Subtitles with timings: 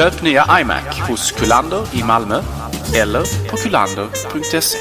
[0.00, 2.42] Köp nya iMac hos Kullander i Malmö
[2.96, 4.78] eller på kullander.se.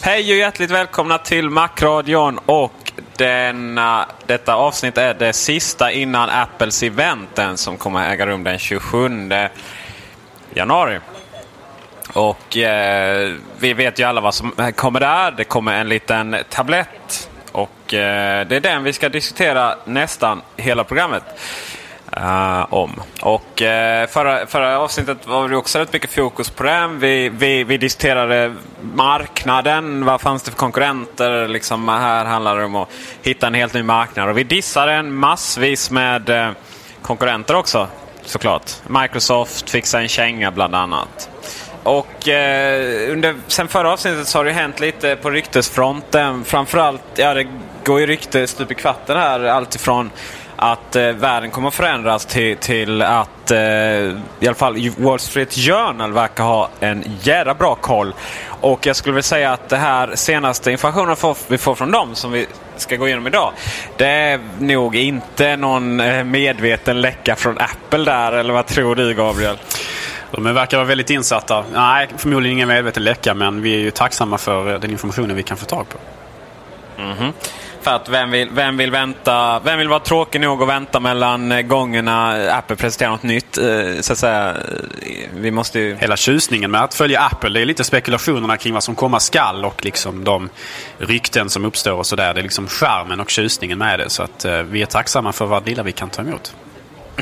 [0.00, 6.82] Hej och hjärtligt välkomna till Macradion och denna, detta avsnitt är det sista innan Apples
[6.82, 9.30] eventen som kommer äga rum den 27
[10.54, 11.00] januari.
[12.12, 15.30] Och eh, vi vet ju alla vad som kommer där.
[15.30, 20.84] Det kommer en liten tablett och eh, det är den vi ska diskutera nästan hela
[20.84, 21.22] programmet.
[22.16, 23.02] eh, om.
[23.22, 26.98] Och eh, förra, förra avsnittet var det också rätt mycket fokus på den.
[26.98, 28.54] Vi, vi, vi diskuterade
[28.94, 30.04] marknaden.
[30.04, 31.48] Vad fanns det för konkurrenter?
[31.48, 32.88] Liksom, här handlar det om att
[33.22, 34.28] hitta en helt ny marknad.
[34.28, 36.50] Och vi dissade en massvis med eh,
[37.02, 37.86] konkurrenter också
[38.24, 38.70] såklart.
[38.86, 41.30] Microsoft fixade en känga bland annat.
[41.82, 46.44] Och eh, under, sen förra avsnittet så har det hänt lite på ryktesfronten.
[46.44, 47.46] Framförallt, ja det
[47.84, 49.44] går ju rykte stup i kvarten här.
[49.44, 50.10] Alltifrån
[50.62, 55.54] att eh, världen kommer att förändras till, till att eh, i alla fall Wall Street
[55.54, 58.14] Journal verkar ha en jävla bra koll.
[58.60, 61.16] Och jag skulle vilja säga att det här senaste informationen
[61.48, 62.46] vi får från dem som vi
[62.76, 63.52] ska gå igenom idag.
[63.96, 69.14] Det är nog inte någon eh, medveten läcka från Apple där, eller vad tror du
[69.14, 69.58] Gabriel?
[70.32, 71.64] De verkar vara väldigt insatta.
[71.72, 75.56] Nej, förmodligen ingen medveten läcka, men vi är ju tacksamma för den informationen vi kan
[75.56, 75.98] få tag på.
[77.82, 79.60] För att vem vill, vem vill vänta?
[79.64, 83.58] Vem vill vara tråkig nog att vänta mellan eh, gångerna Apple presenterar något nytt?
[83.58, 84.50] eh, Så att säga.
[84.50, 85.96] Eh, Vi måste ju...
[85.96, 89.64] Hela tjusningen med att följa Apple, det är lite spekulationerna kring vad som komma skall
[89.64, 90.48] och liksom de
[90.98, 92.34] rykten som uppstår och sådär.
[92.34, 94.10] Det är liksom charmen och tjusningen med det.
[94.10, 96.54] Så att eh, vi är tacksamma för vad lilla vi kan ta emot.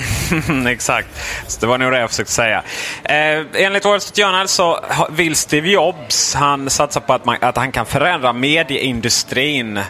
[0.67, 1.09] Exakt.
[1.47, 2.63] Så det var nog det jag försökte säga.
[3.05, 7.57] Eh, enligt Wall Street Journal så vill Steve Jobs han satsa på att, man, att
[7.57, 9.77] han kan förändra medieindustrin.
[9.77, 9.85] Eh,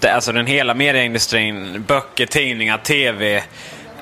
[0.00, 1.84] det, alltså den hela medieindustrin.
[1.88, 3.42] Böcker, tidningar, tv.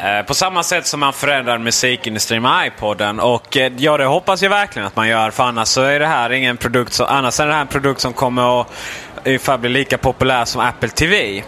[0.02, 3.20] Eh, på samma sätt som man förändrar musikindustrin med iPoden.
[3.20, 5.30] Och eh, ja, det hoppas jag verkligen att man gör.
[5.30, 8.00] För annars så är det här ingen produkt som, annars är det här en produkt
[8.00, 8.66] som kommer att
[9.24, 11.42] ungefär bli lika populär som Apple TV.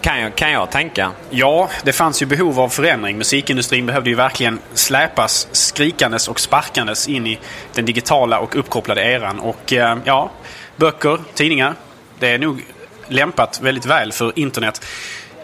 [0.00, 1.10] Kan jag, kan jag tänka.
[1.30, 3.18] Ja, det fanns ju behov av förändring.
[3.18, 7.38] Musikindustrin behövde ju verkligen släpas skrikandes och sparkandes in i
[7.74, 9.40] den digitala och uppkopplade eran.
[9.40, 10.30] Och eh, ja,
[10.76, 11.74] böcker, tidningar.
[12.18, 12.64] Det är nog
[13.08, 14.84] lämpat väldigt väl för internet.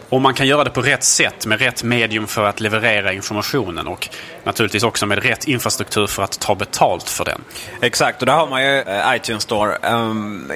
[0.09, 3.87] Om man kan göra det på rätt sätt med rätt medium för att leverera informationen
[3.87, 4.09] och
[4.45, 7.45] naturligtvis också med rätt infrastruktur för att ta betalt för den.
[7.81, 9.77] Exakt, och där har man ju eh, iTunes Store.
[9.77, 10.53] Ehm,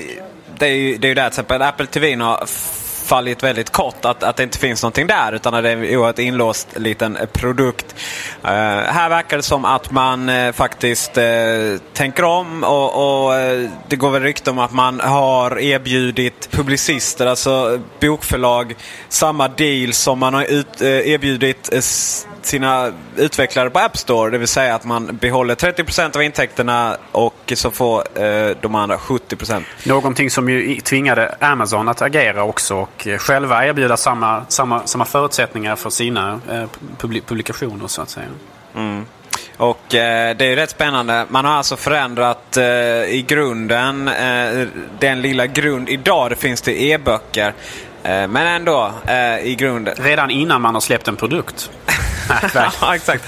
[0.59, 2.47] det är ju det är ju där till exempel Apple TV har
[3.07, 4.05] fallit väldigt kort.
[4.05, 7.19] Att, att det inte finns någonting där utan att det är en oerhört inlåst liten
[7.33, 7.95] produkt.
[8.43, 11.25] Eh, här verkar det som att man eh, faktiskt eh,
[11.93, 17.27] tänker om och, och eh, det går väl rykte om att man har erbjudit publicister,
[17.27, 18.75] alltså bokförlag,
[19.09, 21.81] samma deal som man har ut, eh, erbjudit eh,
[22.47, 24.31] sina utvecklare på App Store.
[24.31, 28.97] Det vill säga att man behåller 30% av intäkterna och så får eh, de andra
[28.97, 29.63] 70%.
[29.85, 35.05] Någonting som ju tvingade Amazon att agera också och eh, själva erbjuda samma, samma, samma
[35.05, 36.65] förutsättningar för sina eh,
[37.01, 38.27] publi- publikationer så att säga.
[39.57, 41.27] Och eh, det är ju rätt spännande.
[41.29, 44.67] Man har alltså förändrat eh, i grunden eh,
[44.99, 45.89] den lilla grund.
[45.89, 47.55] Idag det finns det e-böcker.
[48.07, 49.95] Eh, men ändå eh, i grunden.
[49.99, 51.71] Redan innan man har släppt en produkt.
[52.81, 53.25] ja, exakt.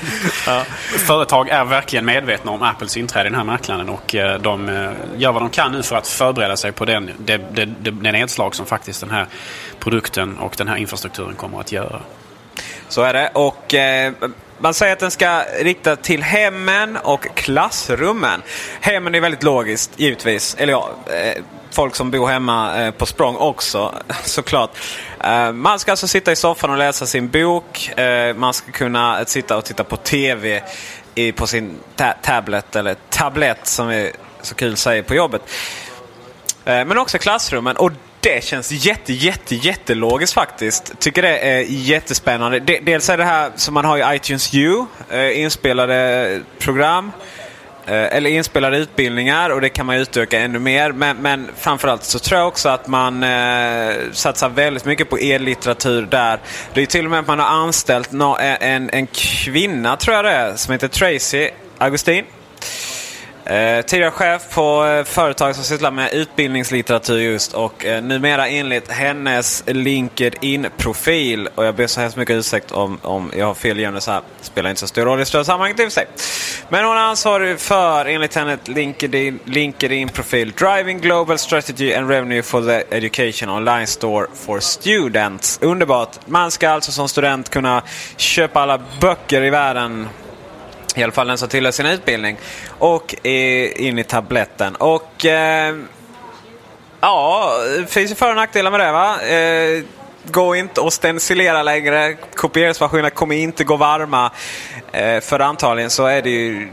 [0.47, 0.65] Ja.
[1.07, 4.69] Företag är verkligen medvetna om Apples inträde i den här marknaden och eh, de
[5.17, 8.13] gör vad de kan nu för att förbereda sig på den, det, det, det, det
[8.13, 9.27] nedslag som faktiskt den här
[9.79, 12.01] produkten och den här infrastrukturen kommer att göra.
[12.89, 13.31] Så är det.
[13.35, 14.13] Och eh,
[14.59, 18.43] Man säger att den ska rikta till hemmen och klassrummen.
[18.81, 20.57] Hemmen är väldigt logiskt, givetvis.
[20.59, 23.95] Eller ja, eh, folk som bor hemma eh, på språng också,
[24.25, 24.71] såklart.
[25.25, 27.99] Eh, man ska alltså sitta i soffan och läsa sin bok.
[27.99, 30.63] Eh, man ska kunna sitta och titta på TV
[31.37, 34.13] på sin ta tablet, eller tablett som vi
[34.43, 35.43] så kul säger på jobbet.
[36.65, 37.77] Men också klassrummen.
[37.77, 40.99] Och det känns jätte, jätte, jättelogiskt faktiskt.
[40.99, 42.59] Tycker det är jättespännande.
[42.61, 44.85] Dels är det här som man har i iTunes U,
[45.35, 47.13] inspelade program.
[47.89, 50.93] Eh, eller inspelade utbildningar och det kan man utöka ännu mer.
[50.93, 56.03] Men, men framförallt så tror jag också att man eh, satsar väldigt mycket på e-litteratur
[56.11, 56.41] där.
[56.75, 60.25] Det är till och med att man har anställt en, en, en kvinna, tror jag
[60.25, 62.25] det är, som heter Tracy Augustin.
[63.49, 68.91] Eh, tidigare chef på eh, företag som sysslar med utbildningslitteratur just och eh, numera enligt
[68.91, 71.49] hennes LinkedIn-profil.
[71.55, 74.01] Och jag ber så hemskt mycket ursäkt om, om jag har fel igen.
[74.01, 76.07] Så här spelar inte så stor roll i större sammanhanget i och för sig.
[76.69, 82.63] Men hon är ansvarig för, enligt henne, LinkedIn, LinkedIn-profil, Driving Global Strategy and Revenue for
[82.63, 85.59] the Education Online Store for Students.
[85.63, 86.19] Underbart!
[86.27, 87.83] Man ska alltså som student kunna
[88.17, 90.09] köpa alla böcker i världen
[90.99, 92.37] i alla fall den som tillhör sin utbildning.
[92.79, 94.77] Och in i tabletten.
[94.77, 95.77] Och eh,
[97.01, 99.23] ja, det finns ju för och nackdelar med det va.
[99.23, 99.85] Eh,
[100.25, 102.17] gå inte och stencilera längre.
[102.35, 104.31] Kopieringsmaskinerna kommer inte gå varma.
[104.93, 106.69] Eh, för antagligen så är det ju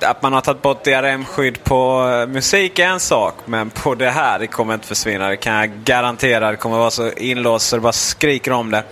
[0.00, 3.34] att man har tagit bort DRM-skydd på eh, musik är en sak.
[3.44, 5.28] Men på det här det kommer inte försvinna.
[5.28, 6.50] Det kan jag garantera.
[6.50, 8.84] Det kommer vara så inlåst så det bara skriker om det.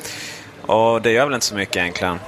[0.62, 2.18] Och det gör väl inte så mycket egentligen.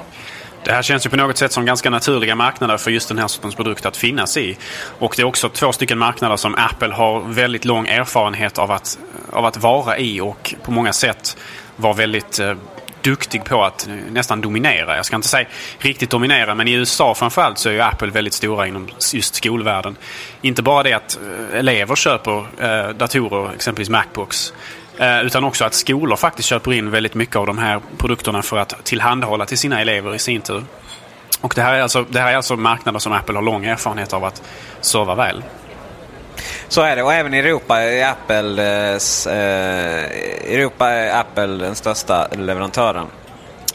[0.66, 3.28] Det här känns ju på något sätt som ganska naturliga marknader för just den här
[3.28, 4.56] sortens produkt att finnas i.
[4.98, 8.98] Och det är också två stycken marknader som Apple har väldigt lång erfarenhet av att,
[9.32, 11.36] av att vara i och på många sätt
[11.76, 12.54] vara väldigt eh,
[13.02, 14.96] duktig på att eh, nästan dominera.
[14.96, 15.48] Jag ska inte säga
[15.78, 19.96] riktigt dominera, men i USA framförallt så är ju Apple väldigt stora inom just skolvärlden.
[20.40, 21.18] Inte bara det att
[21.52, 24.52] eh, elever köper eh, datorer, exempelvis Macbooks,
[24.98, 28.56] Eh, utan också att skolor faktiskt köper in väldigt mycket av de här produkterna för
[28.56, 30.64] att tillhandahålla till sina elever i sin tur.
[31.40, 34.12] Och det här är alltså, det här är alltså marknader som Apple har lång erfarenhet
[34.12, 34.42] av att
[34.80, 35.42] serva väl.
[36.68, 39.34] Så är det och även i Europa är Apple, eh,
[40.54, 43.06] Europa är Apple den största leverantören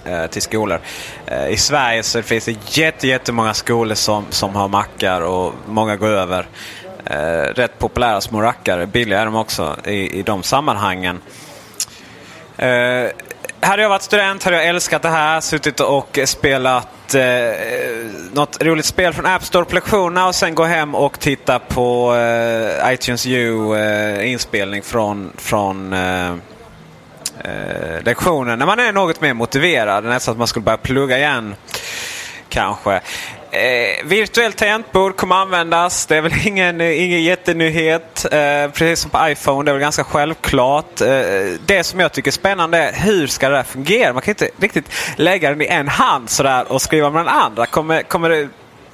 [0.05, 0.79] eh, till skolor.
[1.25, 5.95] Eh, I Sverige så finns det jätte, jättemånga skolor som, som har mackar och många
[5.95, 6.45] går över
[7.11, 8.87] eh, rätt populära små rackare.
[8.87, 11.21] Billiga är de också i, i de sammanhangen.
[12.57, 13.07] Eh,
[13.59, 15.41] hade jag varit student hade jag älskat det här.
[15.41, 17.23] Suttit och spelat eh,
[18.33, 22.15] något roligt spel från App Store på lektionerna och sen gå hem och titta på
[22.15, 26.31] eh, iTunes U eh, inspelning från, från eh,
[27.43, 28.59] eh, lektionen.
[28.59, 30.03] När man är något mer motiverad.
[30.03, 31.55] Nästan att man skulle börja plugga igen.
[32.49, 33.01] Kanske.
[33.53, 36.05] Eh, virtuellt tangentbord kommer användas.
[36.05, 38.25] Det är väl ingen, ingen jättenyhet.
[38.31, 39.65] Eh, precis som på iPhone.
[39.65, 41.01] Det är väl ganska självklart.
[41.01, 41.07] Eh,
[41.65, 44.13] det som jag tycker är spännande är hur ska det där fungera?
[44.13, 47.65] Man kan inte riktigt lägga den i en hand sådär och skriva med den andra.
[47.65, 48.49] Kommer, kommer det,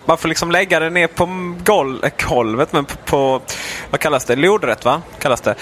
[0.05, 3.41] man får liksom lägga den ner på gol golvet, men på, på,
[3.91, 4.35] vad kallas det?
[4.35, 5.01] Lodrätt va?
[5.19, 5.55] Kallas det.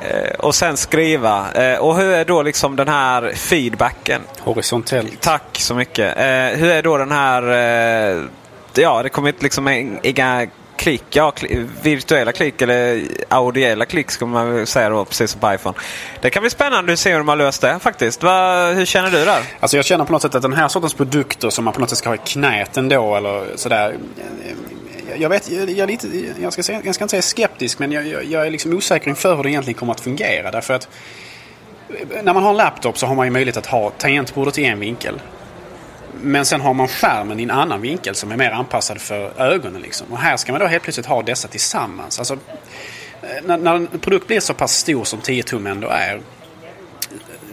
[0.00, 1.52] Eh, och sen skriva.
[1.52, 4.20] Eh, och hur är då liksom den här feedbacken?
[4.40, 5.20] Horisontellt.
[5.20, 6.16] Tack så mycket.
[6.16, 7.42] Eh, hur är då den här
[8.78, 9.68] ja, det kommer inte liksom
[10.02, 10.46] inga
[10.80, 11.32] klick, ja,
[11.82, 15.78] virtuella klick eller audiella klick ska man säga då, precis som på iPhone.
[16.20, 18.22] Det kan bli spännande att se hur de har löst det faktiskt.
[18.22, 19.42] Va, hur känner du där?
[19.60, 21.88] Alltså jag känner på något sätt att den här sortens produkter som man på något
[21.88, 23.96] sätt ska ha i knät ändå eller sådär.
[25.16, 26.08] Jag vet, jag, är lite,
[26.42, 29.10] jag ska, säga, jag ska inte säga skeptisk men jag, jag, jag är liksom osäker
[29.10, 30.50] inför hur det egentligen kommer att fungera.
[30.50, 30.88] Därför att
[32.22, 34.80] när man har en laptop så har man ju möjlighet att ha tangentbordet i en
[34.80, 35.20] vinkel.
[36.22, 39.82] Men sen har man skärmen i en annan vinkel som är mer anpassad för ögonen.
[39.82, 40.06] Liksom.
[40.10, 42.18] Och här ska man då helt plötsligt ha dessa tillsammans.
[42.18, 42.34] Alltså,
[43.22, 46.20] eh, när, när en produkt blir så pass stor som 10 tum ändå är.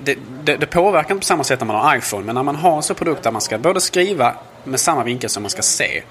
[0.04, 2.26] Det, det, det, påverkar inte på samma sätt när man har iPhone.
[2.26, 5.30] Men när man har en sån produkt där man ska både skriva med samma vinkel
[5.30, 6.04] som man ska se.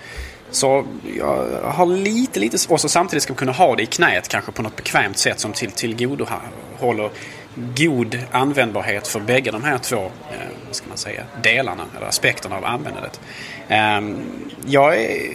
[0.51, 0.87] Så
[1.19, 2.57] jag har lite, lite...
[2.69, 5.41] Och så samtidigt ska man kunna ha det i knät kanske på något bekvämt sätt
[5.41, 7.11] som till, tillgodohåller
[7.57, 12.57] god användbarhet för bägge de här två eh, vad ska man säga, delarna eller aspekterna
[12.57, 13.21] av användandet.
[13.69, 14.17] Ehm,
[14.67, 15.33] jag är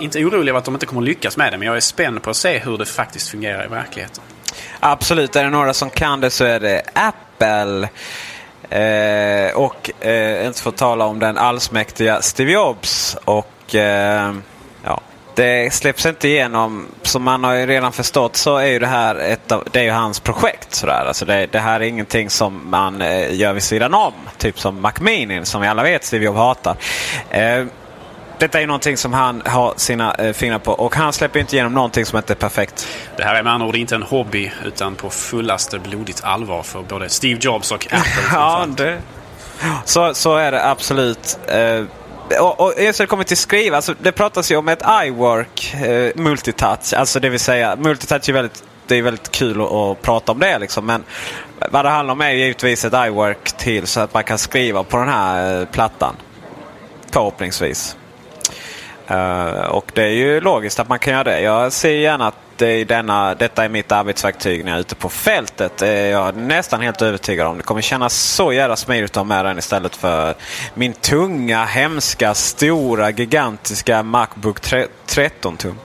[0.00, 2.30] inte orolig över att de inte kommer lyckas med det men jag är spänd på
[2.30, 4.24] att se hur det faktiskt fungerar i verkligheten.
[4.80, 7.88] Absolut, är det några som kan det så är det Apple.
[8.70, 13.16] Eh, och eh, inte att tala om den allsmäktiga Steve Jobs.
[13.24, 14.34] Och eh,
[15.36, 16.86] det släpps inte igenom.
[17.02, 19.84] Som man har ju redan förstått så är ju det här ett av, det är
[19.84, 20.74] ju hans projekt.
[20.74, 21.04] Sådär.
[21.08, 24.12] Alltså det, det här är ingenting som man eh, gör vid sidan om.
[24.38, 26.76] Typ som Mac Mini som vi alla vet Steve Jobs hatar.
[27.30, 27.64] Eh,
[28.38, 31.74] detta är någonting som han har sina eh, fingrar på och han släpper inte igenom
[31.74, 32.88] någonting som inte är perfekt.
[33.16, 36.82] Det här är med andra ord inte en hobby utan på fullaste blodigt allvar för
[36.82, 38.22] både Steve Jobs och Apple.
[38.32, 39.00] ja, det,
[39.84, 41.38] så, så är det absolut.
[41.48, 41.84] Eh,
[42.40, 45.74] och, och just när det kommer till skriva, alltså, det pratas ju om ett iWork
[45.74, 46.94] eh, multitouch.
[46.94, 50.38] Alltså det vill säga, multitouch är väldigt, det är väldigt kul att, att prata om
[50.38, 50.86] det liksom.
[50.86, 51.04] Men
[51.70, 54.96] vad det handlar om är givetvis ett iWork till så att man kan skriva på
[54.96, 56.16] den här eh, plattan.
[57.10, 57.96] Förhoppningsvis.
[59.10, 61.40] Uh, och det är ju logiskt att man kan göra det.
[61.40, 64.94] Jag ser gärna att det är denna, detta är mitt arbetsverktyg när jag är ute
[64.94, 65.82] på fältet.
[65.82, 67.56] Eh, det är jag nästan helt övertygad om.
[67.56, 70.34] Det kommer kännas så jävla smidigt att ha med den istället för
[70.74, 74.60] min tunga, hemska, stora, gigantiska Macbook
[75.06, 75.78] 13 tum.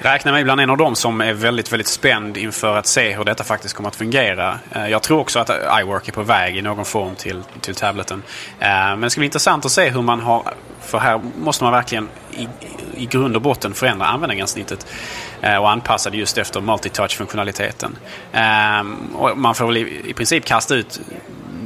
[0.00, 3.24] Räknar mig bland en av dem som är väldigt, väldigt spänd inför att se hur
[3.24, 4.58] detta faktiskt kommer att fungera.
[4.72, 5.50] Eh, jag tror också att
[5.80, 8.22] iWork är på väg i någon form till, till tableten.
[8.60, 10.54] Eh, men det ska bli intressant att se hur man har...
[10.80, 12.48] För här måste man verkligen i,
[12.96, 14.86] i grund och botten förändra användargränssnittet
[15.40, 17.96] eh, och anpassa det just efter multitouch-funktionaliteten.
[19.14, 21.00] Och man får väl i, i princip kasta ut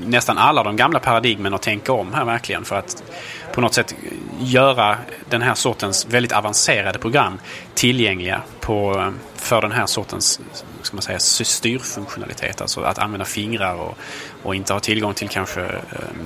[0.07, 3.03] nästan alla de gamla paradigmen och tänka om här verkligen för att
[3.52, 3.94] på något sätt
[4.40, 4.97] göra
[5.30, 7.40] den här sortens väldigt avancerade program
[7.75, 10.40] tillgängliga på, eh, för den här sortens
[10.82, 12.61] ska man säga, styrfunktionalitet.
[12.61, 13.99] Alltså att använda fingrar och,
[14.42, 15.78] och inte ha tillgång till kanske uh,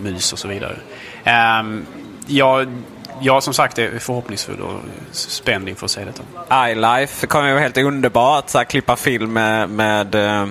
[0.02, 0.76] mus och så vidare.
[1.24, 1.86] Ehm, um,
[2.26, 2.82] jag,
[3.20, 4.80] jag som sagt är förhoppningsfull och
[5.12, 6.70] spänd inför att se detta.
[6.70, 8.50] iLife kommer ju vara helt underbart.
[8.50, 10.46] Så här, klippa film med, med uh,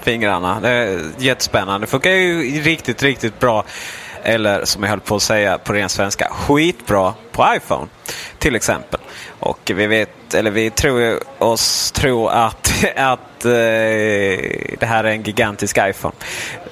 [0.00, 0.60] fingrarna.
[0.60, 1.86] Det är jättespännande.
[1.86, 3.64] Det funkar ju riktigt, riktigt bra.
[4.24, 7.86] Eller som jag höll på att säga på ren svenska, skitbra på iPhone
[8.38, 9.00] till exempel.
[9.44, 13.50] Och vi vet, eller vi tror oss tro att, att eh,
[14.78, 16.14] det här är en gigantisk iPhone.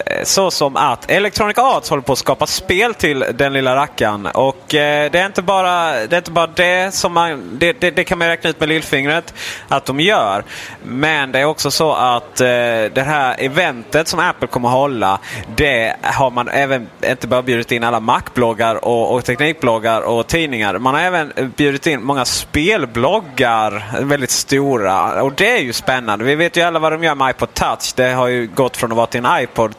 [0.06, 4.26] Eh, så som att Electronic Arts håller på att skapa spel till den lilla rackaren.
[4.26, 7.90] Och eh, det, är inte bara, det är inte bara det som man, det, det,
[7.90, 9.34] det, kan man räkna ut med lillfingret
[9.68, 10.44] att de gör.
[10.84, 12.46] Men det är också så att eh,
[12.94, 15.18] det här eventet som Apple kommer att hålla,
[15.56, 20.78] det har man även inte bara bjudit in alla Mac-bloggar och, och teknikbloggar och tidningar.
[20.78, 22.24] Man har även bjudit in många
[22.62, 25.22] spelbloggar, väldigt stora.
[25.22, 26.24] Och det är ju spännande.
[26.24, 27.92] Vi vet ju alla vad de gör med iPod Touch.
[27.94, 29.74] Det har ju gått från att vara till en iPod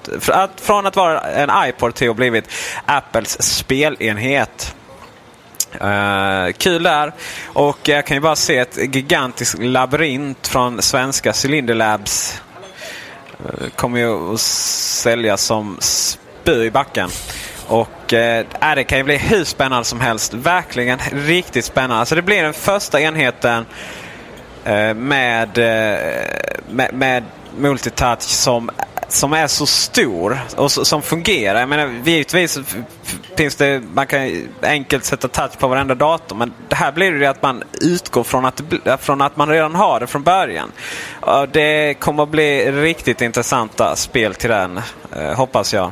[0.62, 2.52] från att vara en iPod till att blivit
[2.86, 4.75] Apples spelenhet.
[5.74, 7.13] Uh, kul där.
[7.46, 12.42] Och jag kan ju bara se ett gigantiskt labyrint från svenska Cylinder Labs.
[13.40, 17.10] Uh, eh, kommer ju att säljas som spö i backen.
[17.67, 20.34] Och eh, äh, det kan ju bli hur spännande som helst.
[20.34, 21.96] Verkligen riktigt spännande.
[21.96, 23.65] Alltså det blir den första enheten
[24.65, 26.00] eh, med, eh,
[26.70, 27.24] med, med
[27.58, 28.72] multitouch som
[29.13, 31.60] som är så stor och som fungerar.
[31.60, 32.60] Jag menar, givetvis
[33.38, 36.36] finns det, man kan enkelt sätta touch på varenda dator.
[36.36, 39.75] Men det här blir det att man utgår från att, äh, från att man redan
[39.75, 40.72] har det från början.
[41.51, 44.82] Det kommer att bli riktigt intressanta spel till den,
[45.15, 45.91] eh, hoppas jag.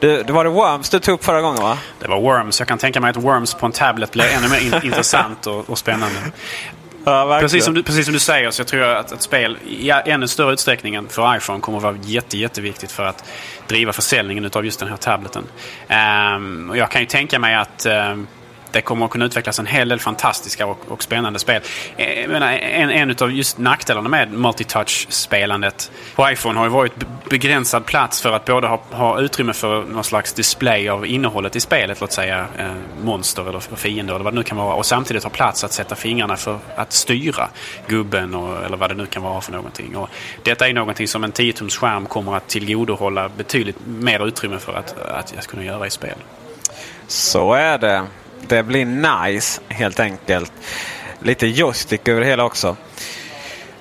[0.00, 1.78] Du, det var det Worms du tog upp förra gången va?
[1.98, 2.58] Det var Worms.
[2.58, 5.78] Jag kan tänka mig att Worms på en tablet blir ännu mer intressant och, och
[5.78, 6.18] spännande.
[7.04, 9.58] Ja, precis, som du, precis som du säger så jag tror jag att ett spel
[9.66, 13.24] i ännu större utsträckning än för iPhone kommer att vara jätte, jätteviktigt för att
[13.66, 15.44] driva försäljningen av just den här tableten.
[16.36, 18.26] Um, och jag kan ju tänka mig att um,
[18.72, 21.62] det kommer att kunna utvecklas en hel del fantastiska och, och spännande spel.
[21.96, 26.92] Eh, menar, en, en av just nackdelarna med multitouch-spelandet på iPhone har ju varit
[27.30, 31.60] begränsad plats för att både ha, ha utrymme för någon slags display av innehållet i
[31.60, 32.72] spelet, låt säga eh,
[33.02, 34.74] monster eller fiender eller vad det nu kan vara.
[34.74, 37.48] Och samtidigt ha plats att sätta fingrarna för att styra
[37.86, 39.96] gubben och, eller vad det nu kan vara för någonting.
[39.96, 40.08] Och
[40.42, 44.98] detta är någonting som en 10-tums skärm kommer att tillgodohålla betydligt mer utrymme för att,
[44.98, 46.16] att, att kunna göra i spel.
[47.06, 48.06] Så är det.
[48.46, 50.52] Det blir nice helt enkelt.
[51.22, 52.76] Lite joystick över det hela också.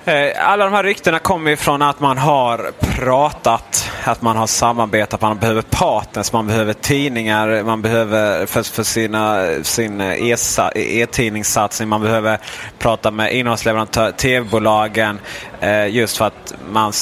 [0.08, 5.22] Eh, alla de här ryktena kommer från att man har pratat, att man har samarbetat,
[5.22, 12.40] man behöver partners, man behöver tidningar, man behöver för, för sina, sin e-tidningssatsning, man behöver
[12.80, 15.20] prata med innehållsleverantörer, tv-bolagen.
[15.60, 16.94] Eh, just för att man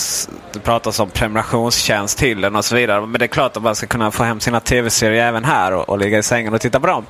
[0.56, 3.02] det pratas om prenumerationstjänst till den och så vidare.
[3.02, 5.90] Men det är klart att man ska kunna få hem sina tv-serier även här och,
[5.90, 7.06] och ligga i sängen och titta på dem.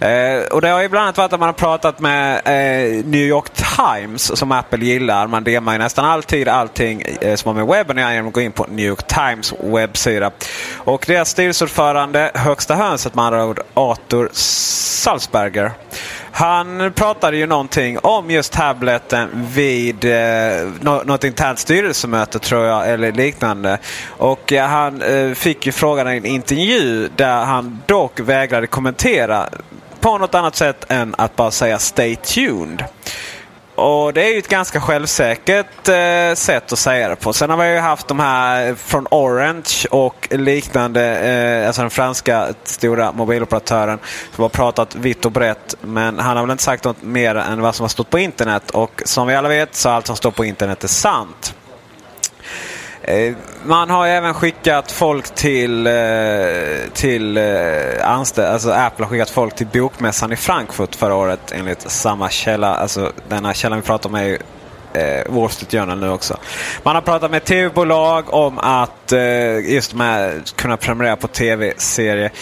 [0.00, 3.20] Eh, och det har ju bland annat varit att man har pratat med eh, New
[3.20, 5.26] York Times som Apple gillar.
[5.34, 8.34] Man demar ju nästan alltid allting eh, som har med webben att göra genom att
[8.34, 10.30] gå in på New York Times webbsida.
[10.74, 15.72] Och deras styrelseordförande, högsta hönset med andra ord, Arthur Salzberger.
[16.32, 23.12] Han pratade ju någonting om just tableten vid eh, något internt styrelsemöte tror jag eller
[23.12, 23.78] liknande.
[24.08, 29.48] Och eh, han eh, fick ju frågan i en intervju där han dock vägrade kommentera
[30.00, 32.84] på något annat sätt än att bara säga stay tuned.
[33.74, 37.32] Och det är ju ett ganska självsäkert eh, sätt att säga det på.
[37.32, 41.18] Sen har vi ju haft de här från Orange och liknande.
[41.18, 43.98] Eh, alltså den franska stora mobiloperatören
[44.34, 45.76] som har pratat vitt och brett.
[45.80, 48.70] Men han har väl inte sagt något mer än vad som har stått på internet.
[48.70, 51.54] Och som vi alla vet så allt som står på internet är sant.
[53.06, 53.34] Eh,
[53.64, 55.92] man har även skickat folk till, eh,
[56.92, 58.52] till eh, anställda.
[58.52, 62.74] Alltså Apple har skickat folk till bokmässan i Frankfurt förra året enligt samma källa.
[62.74, 64.38] Alltså den här källan vi pratar om är ju
[64.92, 66.36] eh, Wall Street Journal nu också.
[66.82, 72.32] Man har pratat med tv-bolag om att eh, just med kunna prenumerera på tv-serier.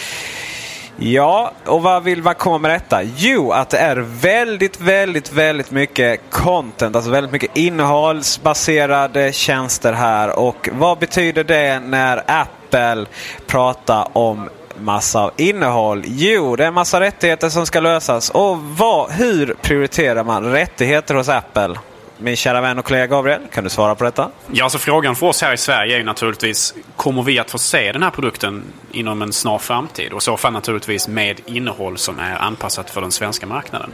[0.97, 3.03] Ja, och vad vill man komma med detta?
[3.03, 6.95] Jo, att det är väldigt, väldigt, väldigt mycket content.
[6.95, 10.39] Alltså väldigt mycket innehållsbaserade tjänster här.
[10.39, 13.05] Och vad betyder det när Apple
[13.47, 16.03] pratar om massa av innehåll?
[16.05, 18.29] Jo, det är en massa rättigheter som ska lösas.
[18.29, 21.75] Och vad, hur prioriterar man rättigheter hos Apple?
[22.23, 24.29] Min kära vän och kollega Gabriel, kan du svara på detta?
[24.51, 27.57] Ja, så frågan för oss här i Sverige är ju naturligtvis, kommer vi att få
[27.57, 30.11] se den här produkten inom en snar framtid?
[30.13, 33.91] Och i så fall naturligtvis med innehåll som är anpassat för den svenska marknaden.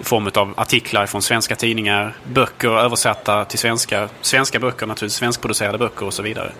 [0.00, 5.78] I form av artiklar från svenska tidningar, böcker översatta till svenska, svenska böcker naturligtvis, svenskproducerade
[5.78, 6.52] böcker och så vidare.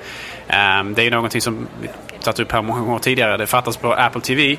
[0.48, 1.88] Ehm, det är någonting som vi
[2.22, 3.36] tagit upp här många gånger tidigare.
[3.36, 4.56] Det fattas på Apple TV.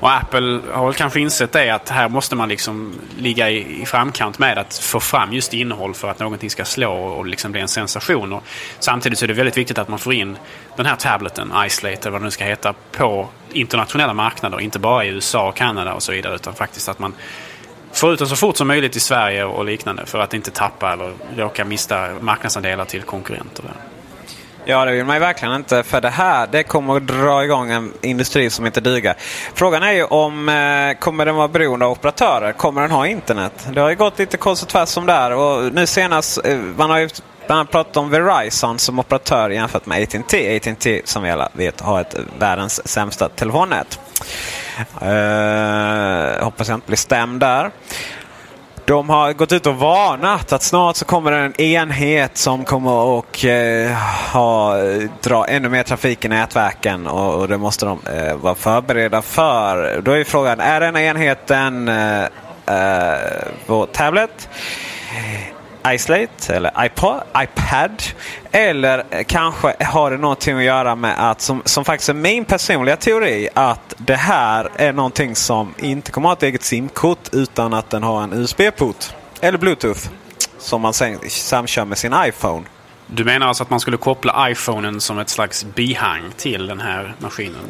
[0.00, 3.86] Och Apple har väl kanske insett det att här måste man liksom ligga i, i,
[3.86, 7.60] framkant med att få fram just innehåll för att någonting ska slå och liksom bli
[7.60, 8.32] en sensation.
[8.32, 8.42] Och
[8.78, 10.36] samtidigt så är det väldigt viktigt att man får in
[10.76, 14.60] den här tableten, Isolate eller vad den nu ska heta, på internationella marknader.
[14.60, 17.14] Inte bara i USA och Kanada och så vidare utan faktiskt att man
[17.92, 20.92] får ut den så fort som möjligt i Sverige och liknande för att inte tappa
[20.92, 23.64] eller råka mista marknadsandelar till konkurrenter.
[24.68, 25.82] Ja, det vill man ju verkligen inte.
[25.82, 29.14] För det här det kommer att dra igång en industri som inte duger.
[29.54, 32.52] Frågan är ju om eh, kommer den vara beroende av operatörer?
[32.52, 33.68] Kommer den ha internet?
[33.72, 35.30] Det har ju gått lite kors och tvärs om där.
[35.30, 37.08] Och nu senast, eh, man har ju
[37.46, 40.56] bland annat pratat om Verizon som operatör jämfört med AT&T.
[40.56, 44.00] AT&T som vi alla vet har ett världens sämsta telefonnät.
[45.02, 47.70] Uh, hoppas jag inte blir stämd där.
[48.86, 53.18] De har gått ut och varnat att snart så kommer det en enhet som kommer
[53.18, 53.96] att eh,
[54.32, 54.76] ha,
[55.22, 60.00] dra ännu mer trafik i nätverken och, och det måste de eh, vara förberedda för.
[60.00, 62.22] Då är frågan, är den enheten eh,
[62.66, 63.18] eh
[63.66, 64.48] vår tablet?
[65.94, 68.02] Isolate eller iPod, iPad.
[68.50, 72.96] Eller kanske har det någonting att göra med att, som, som faktiskt är min personliga
[72.96, 77.74] teori, att det här är någonting som inte kommer att ha ett eget SIM-kort utan
[77.74, 79.04] att den har en USB-port.
[79.40, 80.08] Eller Bluetooth.
[80.58, 82.64] Som man sen samkör med sin iPhone.
[83.06, 87.14] Du menar alltså att man skulle koppla iPhonen som ett slags bihang till den här
[87.18, 87.68] maskinen?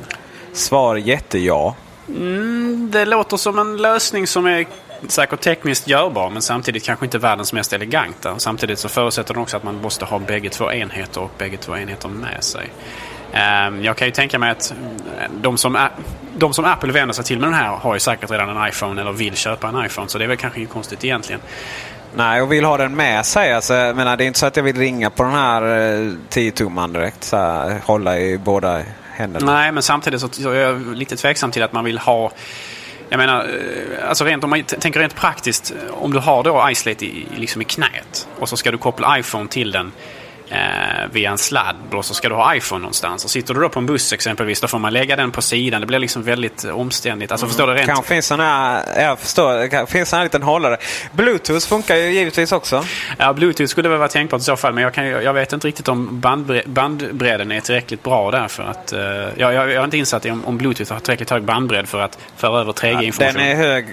[0.53, 1.75] Svar jätteja.
[2.09, 4.67] Mm, det låter som en lösning som är
[5.09, 8.39] säkert tekniskt görbar men samtidigt kanske inte världens mest eleganta.
[8.39, 11.77] Samtidigt så förutsätter den också att man måste ha bägge två enheter och bägge två
[11.77, 12.71] enheter med sig.
[13.33, 14.75] Ehm, jag kan ju tänka mig att
[15.41, 15.89] de som,
[16.37, 19.01] de som Apple vänder sig till med den här har ju säkert redan en iPhone
[19.01, 20.09] eller vill köpa en iPhone.
[20.09, 21.41] Så det är väl kanske inget konstigt egentligen.
[22.15, 23.53] Nej, och vill ha den med sig.
[23.53, 25.63] Alltså, jag menar, det är inte så att jag vill ringa på den här
[26.31, 27.25] 10-tumman eh, direkt.
[27.25, 28.83] Så här, hålla i båda
[29.13, 29.53] händerna.
[29.53, 32.31] Nej, men samtidigt så är jag lite tveksam till att man vill ha
[33.09, 35.71] jag menar, eh, alltså rent, om man tänker rent praktiskt.
[35.71, 39.19] Eh, om du har då Isolate i, liksom i knät och så ska du koppla
[39.19, 39.93] iPhone till den
[40.51, 40.59] eh,
[41.13, 43.25] via en sladd och så ska du ha iPhone någonstans.
[43.25, 45.81] Och sitter du då på en buss exempelvis då får man lägga den på sidan.
[45.81, 47.33] Det blir liksom väldigt omständigt.
[47.33, 47.51] Alltså, mm.
[47.51, 47.87] förstår du rent...
[47.87, 49.71] Kanske finns sådana jag förstår.
[49.71, 50.77] Det finns en liten hållare.
[51.13, 52.85] Bluetooth funkar ju givetvis också.
[53.19, 54.73] Ja, Bluetooth skulle väl vara tänkbart i så fall.
[54.73, 58.49] Men jag, kan, jag vet inte riktigt om bandbre bandbredden är tillräckligt bra där.
[58.49, 61.31] För att, uh, jag, jag, jag är inte insatt i om, om Bluetooth har tillräckligt
[61.31, 63.41] hög bandbredd för att föra över 3G-information.
[63.41, 63.87] Ja, den är hög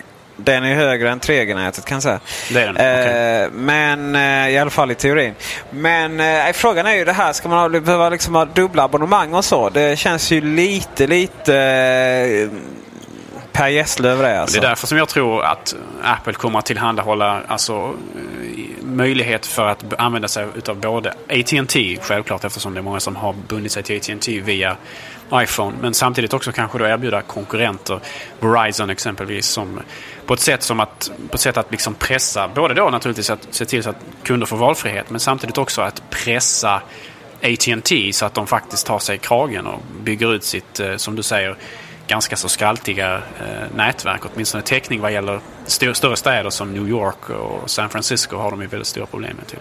[0.43, 2.19] den är högre än 3G-nätet kan jag säga.
[2.49, 2.75] Det är den?
[2.75, 3.43] Okay.
[3.43, 5.33] Eh, men eh, i alla fall i teorin.
[5.69, 9.33] Men eh, frågan är ju det här, ska man ha, behöva liksom ha dubbla abonnemang
[9.33, 9.69] och så?
[9.69, 12.49] Det känns ju lite, lite
[13.53, 14.41] Per Gessle det.
[14.41, 14.59] Alltså.
[14.59, 17.93] Det är därför som jag tror att Apple kommer att tillhandahålla alltså,
[18.81, 23.35] möjlighet för att använda sig utav både AT&T självklart eftersom det är många som har
[23.47, 24.77] bundit sig till AT&T via
[25.33, 25.77] iPhone.
[25.81, 27.99] Men samtidigt också kanske då erbjuda konkurrenter,
[28.39, 29.79] Verizon exempelvis, som
[30.25, 33.47] på ett sätt som att, på ett sätt att liksom pressa, både då naturligtvis att
[33.51, 36.81] se till så att kunder får valfrihet, men samtidigt också att pressa
[37.41, 41.15] AT&T så att de faktiskt tar sig i kragen och bygger ut sitt, eh, som
[41.15, 41.55] du säger,
[42.07, 44.21] ganska så skraltiga eh, nätverk.
[44.33, 48.61] Åtminstone täckning vad gäller st- större städer som New York och San Francisco har de
[48.61, 49.47] ju väldigt stora problem med.
[49.47, 49.59] Till.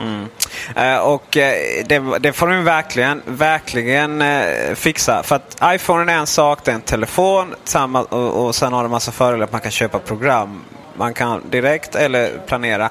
[0.00, 0.28] Mm.
[0.76, 5.22] Eh, och eh, det, det får de verkligen, verkligen eh, fixa.
[5.22, 7.54] För att iPhone är en sak, det är en telefon.
[7.64, 10.64] Samma, och, och sen har det massa fördelar att man kan köpa program.
[10.96, 12.90] Man kan direkt eller planera.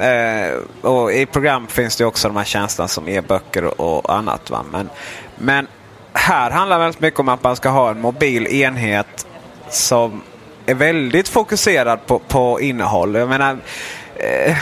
[0.00, 4.50] Eh, och I program finns det också de här tjänsterna som e-böcker och, och annat.
[4.50, 4.64] Va?
[4.72, 4.90] Men,
[5.38, 5.66] men
[6.12, 9.26] här handlar det väldigt mycket om att man ska ha en mobil enhet
[9.70, 10.22] som
[10.66, 13.14] är väldigt fokuserad på, på innehåll.
[13.14, 13.58] Jag menar,
[14.18, 14.56] Eh,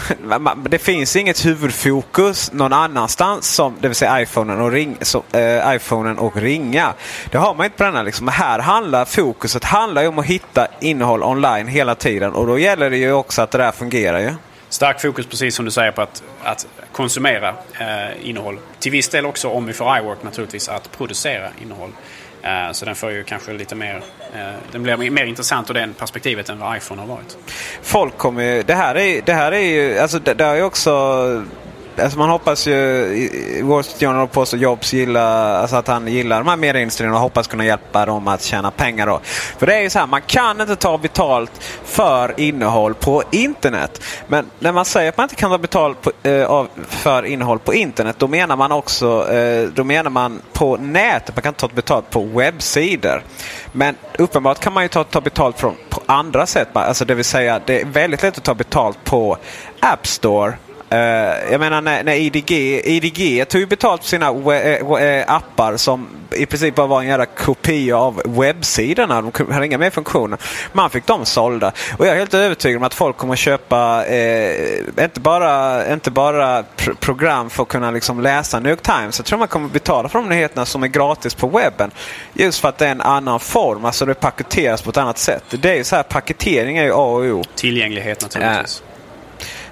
[0.69, 5.75] det finns inget huvudfokus någon annanstans som det vill säga iPhonen och, ring, så, eh,
[5.75, 6.93] iPhonen och ringa.
[7.31, 8.03] Det har man inte på denna.
[8.03, 8.29] Liksom.
[8.29, 12.91] Här handlar fokuset handlar ju om att hitta innehåll online hela tiden och då gäller
[12.91, 14.35] det ju också att det där fungerar ju.
[14.69, 17.49] Stark fokus, precis som du säger, på att, att konsumera
[17.81, 18.59] eh, innehåll.
[18.79, 21.91] Till viss del också, om vi får iWork naturligtvis, att producera innehåll.
[22.45, 24.03] Eh, så den får ju kanske lite mer...
[24.35, 24.41] Eh,
[24.73, 27.39] den blir mer intressant ur det perspektivet än vad iPhone har varit.
[27.83, 30.63] Folk kommer ju, det här är, det här är ju, alltså det, det har ju
[30.63, 31.45] också
[31.99, 36.49] Alltså man hoppas ju, Wall Street Journal påstår Jobs gillar, alltså att han gillar de
[36.49, 39.21] här medieindustrierna och hoppas kunna hjälpa dem att tjäna pengar då.
[39.59, 41.51] För det är ju så här, man kan inte ta betalt
[41.85, 44.03] för innehåll på internet.
[44.27, 47.75] Men när man säger att man inte kan ta betalt på, eh, för innehåll på
[47.75, 51.37] internet, då menar man också, eh, då menar man på nätet.
[51.37, 53.23] Man kan ta betalt på webbsidor.
[53.73, 56.69] Men uppenbart kan man ju ta, ta betalt från, på andra sätt.
[56.73, 59.37] Alltså det vill säga, det är väldigt lätt att ta betalt på
[59.81, 60.53] App Store.
[60.95, 62.51] Eh, jag menar när, när IDG,
[62.85, 66.87] IDG tog ju betalt för sina we, eh, we, eh, appar som i princip bara
[66.87, 69.23] var en jävla kopia av webbsidorna.
[69.23, 70.39] De hade inga mer funktioner.
[70.73, 71.73] Man fick dem sålda.
[71.99, 76.11] Och jag är helt övertygad om att folk kommer att köpa eh, inte bara, inte
[76.11, 79.19] bara pr- program för att kunna liksom läsa New York Times.
[79.19, 81.91] Jag tror man kommer att betala för de nyheterna som är gratis på webben.
[82.33, 83.85] Just för att det är en annan form.
[83.85, 85.45] Alltså det paketeras på ett annat sätt.
[85.51, 87.43] Det är ju så här, paketering är ju A och O.
[87.55, 88.83] Tillgänglighet naturligtvis.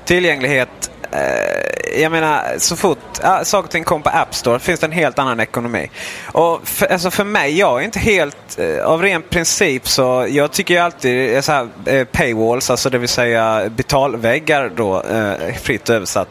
[0.04, 0.90] Tillgänglighet.
[1.12, 4.86] Eh, jag menar, så fort äh, saker och ting kommer på App Store finns det
[4.86, 5.90] en helt annan ekonomi.
[6.24, 8.58] Och för, alltså för mig, jag är inte helt...
[8.58, 12.90] Eh, av ren princip så jag tycker ju alltid eh, så här, eh, paywalls, alltså
[12.90, 16.28] det vill säga betalväggar då, eh, fritt översatt.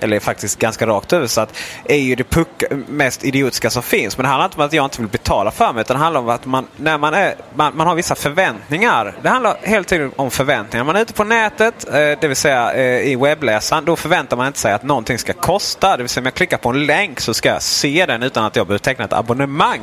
[0.00, 1.56] Eller faktiskt ganska rakt översatt.
[1.84, 4.16] Är ju det puck, mest idiotiska som finns.
[4.16, 5.80] Men det handlar inte om att jag inte vill betala för mig.
[5.80, 9.14] Utan det handlar om att man, när man, är, man, man har vissa förväntningar.
[9.22, 10.84] Det handlar helt tiden om förväntningar.
[10.84, 13.84] Man är ute på nätet, eh, det vill säga eh, i webbläsaren.
[13.84, 15.96] Då förväntar man inte sig att någonting ska kosta.
[15.96, 18.44] Det vill säga om jag klickar på en länk så ska jag se den utan
[18.44, 19.80] att jag behöver teckna ett abonnemang.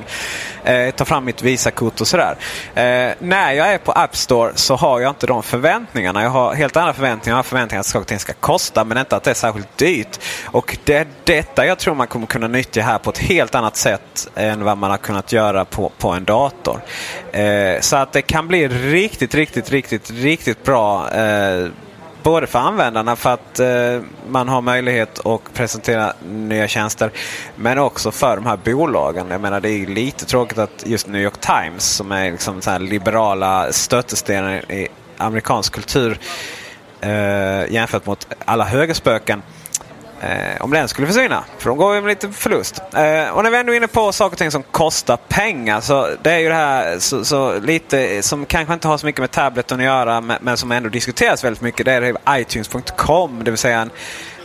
[0.63, 2.37] Eh, ta fram mitt Visakort och sådär.
[2.75, 6.23] Eh, när jag är på App Store så har jag inte de förväntningarna.
[6.23, 7.33] Jag har helt andra förväntningar.
[7.33, 9.77] Jag har förväntningar att saker och ting ska kosta men inte att det är särskilt
[9.77, 10.04] dyrt.
[10.45, 13.75] Och det är detta jag tror man kommer kunna nyttja här på ett helt annat
[13.75, 16.81] sätt än vad man har kunnat göra på, på en dator.
[17.31, 21.11] Eh, så att det kan bli riktigt, riktigt, riktigt, riktigt bra.
[21.11, 21.67] Eh,
[22.25, 27.11] Både för användarna för att eh, man har möjlighet att presentera nya tjänster.
[27.55, 29.27] Men också för de här bolagen.
[29.29, 32.61] Jag menar det är ju lite tråkigt att just New York Times som är liksom
[32.61, 34.87] så här liberala stötestenar i
[35.17, 36.19] amerikansk kultur
[37.01, 39.41] eh, jämfört mot alla högerspöken.
[40.25, 41.43] Eh, om den skulle försvinna.
[41.57, 42.81] För de går ju med lite förlust.
[42.93, 45.81] Eh, och när vi ändå är inne på saker och ting som kostar pengar.
[45.81, 49.21] Så det är ju det här så, så lite som kanske inte har så mycket
[49.21, 50.21] med tableten att göra.
[50.21, 51.85] Men, men som ändå diskuteras väldigt mycket.
[51.85, 53.43] Det är det iTunes.com.
[53.43, 53.89] Det vill säga en,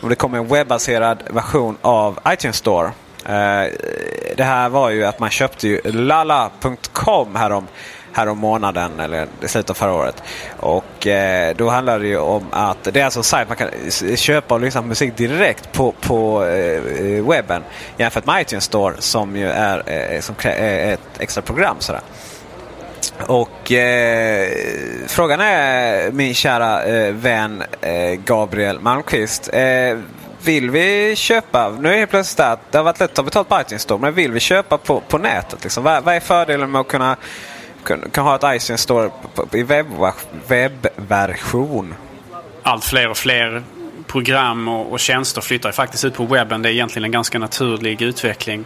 [0.02, 2.86] om det kommer en webbaserad version av iTunes Store.
[3.26, 3.72] Eh,
[4.36, 7.66] det här var ju att man köpte ju lala.com härom
[8.12, 10.22] härom månaden eller i slutet av förra året.
[10.56, 13.68] Och eh, då handlar det ju om att det är alltså en sajt man kan
[14.16, 17.62] köpa och lyssna på musik direkt på, på eh, webben.
[17.96, 21.76] Jämfört med iTunes Store som ju är, eh, som krä- eh, ett extra program.
[21.78, 22.02] Sådär.
[23.26, 24.48] Och eh,
[25.06, 29.50] frågan är min kära eh, vän eh, Gabriel Malmqvist.
[29.52, 29.98] Eh,
[30.44, 33.48] vill vi köpa, nu är det plötsligt att det har varit lätt att ta betalt
[33.48, 35.62] på iTunes Store, men vill vi köpa på, på nätet?
[35.62, 35.84] Liksom?
[35.84, 37.16] Vad, vad är fördelen med att kunna,
[37.84, 39.10] kan, kan ha ett iTunes Store
[39.52, 40.14] i webbversion.
[40.32, 41.94] i webb, webbversion?
[42.62, 43.62] Allt fler och fler
[44.06, 46.62] program och, och tjänster flyttar faktiskt ut på webben.
[46.62, 48.64] Det är egentligen en ganska naturlig utveckling.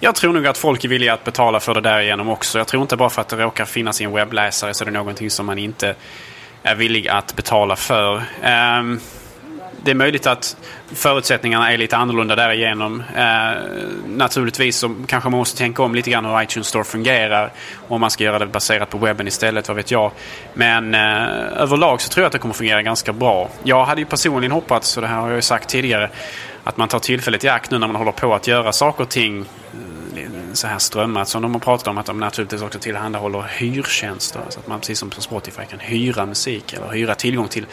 [0.00, 2.58] Jag tror nog att folk är villiga att betala för det där igenom också.
[2.58, 4.92] Jag tror inte bara för att det råkar finnas i en webbläsare så är det
[4.92, 5.94] någonting som man inte
[6.62, 8.22] är villig att betala för.
[8.78, 9.00] Um,
[9.82, 10.56] det är möjligt att
[10.94, 13.02] förutsättningarna är lite annorlunda därigenom.
[13.16, 13.62] Eh,
[14.06, 17.52] naturligtvis så kanske man måste tänka om lite grann hur iTunes Store fungerar.
[17.88, 20.10] Om man ska göra det baserat på webben istället, vad vet jag.
[20.54, 23.50] Men eh, överlag så tror jag att det kommer fungera ganska bra.
[23.62, 26.10] Jag hade ju personligen hoppats, och det här har jag ju sagt tidigare,
[26.64, 29.10] att man tar tillfället i akt nu när man håller på att göra saker och
[29.10, 29.44] ting
[30.16, 34.40] eh, så här strömmat som de har pratat om att de naturligtvis också tillhandahåller hyrtjänster.
[34.48, 37.66] Så att man precis som på Spotify kan hyra musik eller hyra tillgång till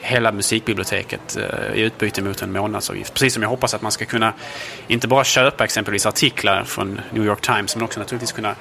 [0.00, 3.14] hela musikbiblioteket eh, i utbyte mot en månadsavgift.
[3.14, 4.32] Precis som jag hoppas att man ska kunna
[4.86, 8.54] inte bara köpa exempelvis artiklar från New York Times men också naturligtvis kunna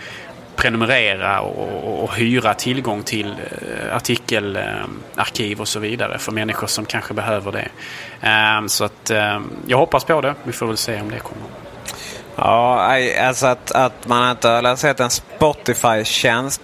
[0.56, 6.86] prenumerera och, och, och hyra tillgång till eh, artikelarkiv och så vidare för människor som
[6.86, 7.70] kanske behöver det.
[8.28, 10.36] Eh, så att eh, jag hoppas på det.
[10.44, 11.48] Vi får väl se om det kommer.
[12.36, 16.62] Ja, alltså att, att man inte har sett en Spotify-tjänst.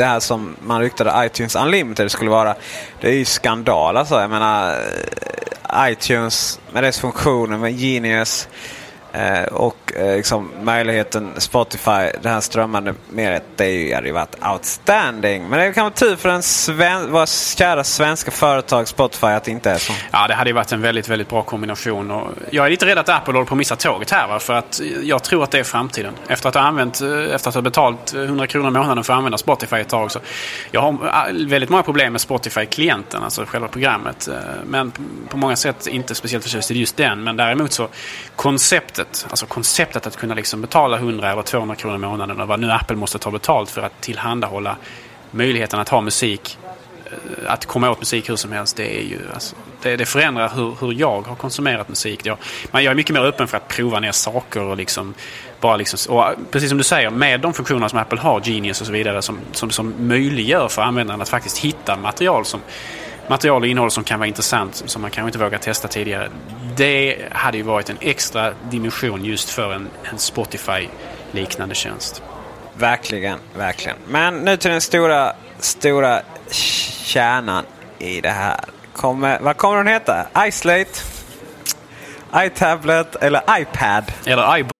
[0.00, 2.54] Det här som man ryktade iTunes Unlimited skulle vara.
[3.00, 4.20] Det är ju skandal alltså.
[4.20, 4.74] Jag menar
[5.68, 8.48] eh, iTunes med dess funktioner med Genius.
[9.12, 9.44] Eh,
[9.90, 15.48] och eh, liksom möjligheten Spotify, det här strömmande mediet, det hade ju varit outstanding.
[15.48, 19.50] Men det kan vara tur för en sven våra kära svenska företag Spotify att det
[19.50, 19.92] inte är så.
[20.10, 22.10] Ja, det hade ju varit en väldigt, väldigt bra kombination.
[22.10, 24.28] Och jag är lite rädd att Apple håller på att missa tåget här.
[24.28, 24.38] Va?
[24.38, 26.14] För att jag tror att det är framtiden.
[26.28, 29.12] Efter att ha, använt, eh, efter att ha betalt eh, 100 kronor i månaden för
[29.12, 30.10] att använda Spotify ett tag.
[30.10, 30.20] Så
[30.70, 34.28] jag har eh, väldigt många problem med Spotify-klienten, alltså själva programmet.
[34.64, 34.92] Men
[35.28, 37.24] på många sätt inte speciellt förtjust i just den.
[37.24, 37.88] Men däremot så
[38.36, 39.26] konceptet.
[39.30, 42.70] Alltså konceptet att kunna liksom betala 100 eller 200 kronor i månaden och vad nu
[42.72, 44.76] Apple måste ta betalt för att tillhandahålla
[45.30, 46.58] möjligheten att ha musik,
[47.04, 48.76] eh, att komma åt musik hur som helst.
[48.76, 52.26] Det, är ju, alltså, det, det förändrar hur, hur jag har konsumerat musik.
[52.26, 52.36] Jag,
[52.70, 55.14] men jag är mycket mer öppen för att prova ner saker och liksom
[55.60, 58.86] bara liksom, och precis som du säger, med de funktioner som Apple har, Genius och
[58.86, 62.60] så vidare, som, som, som möjliggör för användaren att faktiskt hitta material som
[63.30, 66.30] material och innehåll som kan vara intressant som man kanske inte vågar testa tidigare.
[66.76, 72.22] Det hade ju varit en extra dimension just för en, en Spotify-liknande tjänst.
[72.74, 73.96] Verkligen, verkligen.
[74.08, 76.22] Men nu till den stora, stora
[77.04, 77.64] kärnan
[77.98, 78.60] i det här.
[78.92, 80.26] Kommer, vad kommer den heta?
[80.46, 81.00] Islate?
[82.36, 84.04] iTablet eller iPad?
[84.26, 84.79] Eller iBook.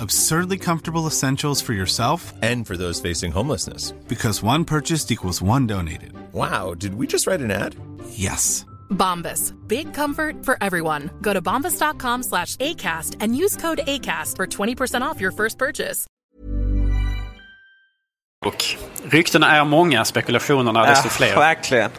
[0.00, 3.92] Absurdly comfortable essentials for yourself And for those facing homelessness.
[4.08, 6.12] because one purchased equals one donated.
[6.32, 7.74] Wow, did we just write an ad?
[8.10, 8.64] Yes.
[8.90, 9.52] Bombas.
[9.68, 11.10] Big comfort for everyone.
[11.22, 16.06] Go to bombas.com slash ACAST and use code ACAST for 20% off your first purchase.
[18.46, 18.64] Och
[19.10, 21.36] ryktena är många, spekulationerna desto fler.
[21.36, 21.90] verkligen.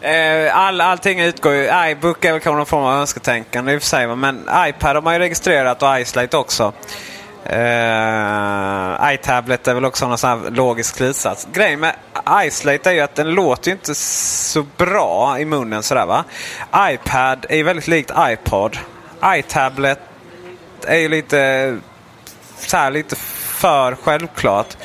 [0.00, 1.68] Eh, All, allting utgår ju...
[1.90, 4.16] iBook är väl kanske någon form av önsketänkande i och för sig.
[4.16, 6.72] Men iPad har man ju registrerat och iSlate också.
[7.52, 11.48] Uh, iTablet är väl också en sån här logisk slutsats.
[11.52, 11.94] Grejen med
[12.46, 16.24] iSlate är ju att den låter ju inte så bra i munnen sådär va.
[16.90, 18.78] iPad är ju väldigt likt iPod.
[19.24, 20.00] iTablet
[20.86, 21.78] är ju lite
[22.58, 24.76] så här, lite för självklart.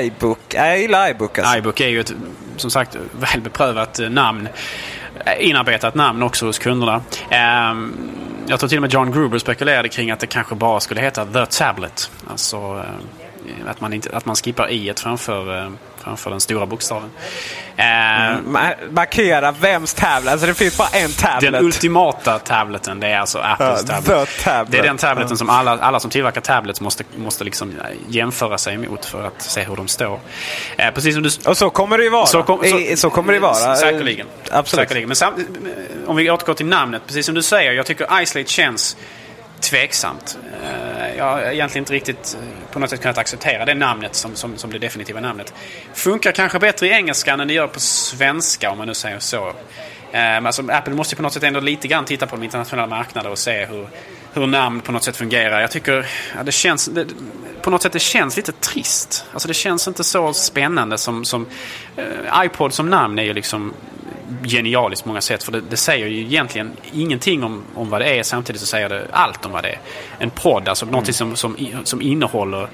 [0.00, 1.56] iBook, jag gillar iBook alltså.
[1.56, 2.12] iBook är ju ett,
[2.56, 4.48] som sagt, välbeprövat namn.
[5.38, 7.02] Inarbetat namn också hos kunderna.
[7.30, 7.94] Ehm,
[8.50, 11.26] jag tror till och med John Gruber spekulerade kring att det kanske bara skulle heta
[11.26, 12.10] The Tablet.
[12.26, 15.70] Alltså eh, att man, inte, att man skippar i ett framför, eh,
[16.08, 17.10] framför den stora bokstaven.
[17.76, 20.32] Eh, Ma- Markera vems tablet.
[20.32, 21.52] Alltså det finns bara en tablet.
[21.52, 24.28] Den ultimata tableten, det är alltså Apples tablet.
[24.44, 24.72] tablet.
[24.72, 27.72] Det är den tableten som alla, alla som tillverkar tablets måste, måste liksom
[28.08, 30.20] jämföra sig emot för att se hur de står.
[30.76, 31.30] Eh, precis som du...
[31.46, 32.26] Och så kommer det ju vara.
[32.26, 33.76] Så, kom, I- så kommer det vara.
[33.76, 34.26] Säkerligen.
[34.50, 34.82] Absolut.
[34.82, 35.08] Säkerligen.
[35.08, 35.34] Men sam,
[36.06, 37.02] om vi återgår till namnet.
[37.06, 38.96] Precis som du säger, jag tycker Isolate känns
[39.60, 40.38] tveksamt.
[40.62, 44.34] Eh, jag har egentligen inte riktigt eh, på något sätt kunnat acceptera det namnet som,
[44.34, 45.54] som, som det definitiva namnet.
[45.94, 49.52] Funkar kanske bättre i engelskan än det gör på svenska om man nu säger så.
[50.12, 52.86] Eh, alltså, Apple måste ju på något sätt ändå lite grann titta på de internationella
[52.86, 53.88] marknader och se hur,
[54.32, 55.60] hur namn på något sätt fungerar.
[55.60, 57.06] Jag tycker ja, det känns, det,
[57.62, 59.24] på något sätt det känns lite trist.
[59.32, 61.46] Alltså det känns inte så spännande som, som
[61.96, 63.74] eh, iPod som namn är ju liksom
[64.44, 65.42] genialiskt på många sätt.
[65.42, 68.88] För det, det säger ju egentligen ingenting om, om vad det är samtidigt så säger
[68.88, 69.78] det allt om vad det är.
[70.18, 72.68] En podd, alltså något som, som, i- som innehåller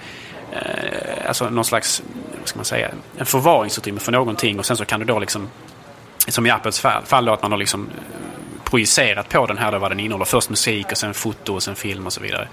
[0.53, 2.03] eh, alltså någon slags,
[2.38, 5.49] vad ska man säga, en förvaringsutrymme för någonting och sen så kan du då liksom
[6.29, 9.73] som i Apples fall, fall då att man har liksom eh, projicerat på den här
[9.73, 10.25] då vad den innehåller.
[10.25, 12.49] Först musik och sen foto och sen film och så vidare.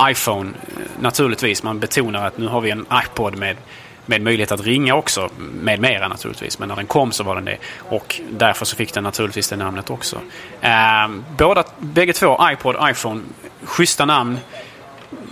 [0.00, 3.56] iPhone, eh, naturligtvis, man betonar att nu har vi en iPod med,
[4.06, 6.58] med möjlighet att ringa också, med mera naturligtvis.
[6.58, 7.56] Men när den kom så var den det.
[7.78, 10.20] Och därför så fick den naturligtvis det namnet också.
[10.60, 13.20] Eh, båda, bägge två, iPod, iPhone,
[13.64, 14.38] schyssta namn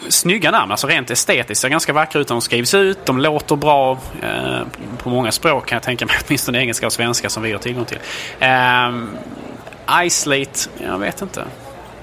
[0.09, 1.61] snygga namn, alltså rent estetiskt.
[1.63, 3.07] Ser ganska vackra ut när de skrivs ut.
[3.07, 4.61] De låter bra eh,
[4.99, 6.17] på många språk kan jag tänka mig.
[6.27, 7.99] Åtminstone engelska och svenska som vi har tillgång till.
[8.39, 11.45] Eh, Isolate, jag vet inte.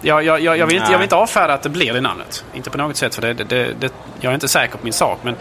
[0.02, 2.46] Jag, jag, jag, jag, vill inte jag vill inte avfärda att det blir det namnet.
[2.54, 5.20] Inte på något sätt, för det, det, det, jag är inte säker på min sak.
[5.24, 5.36] Men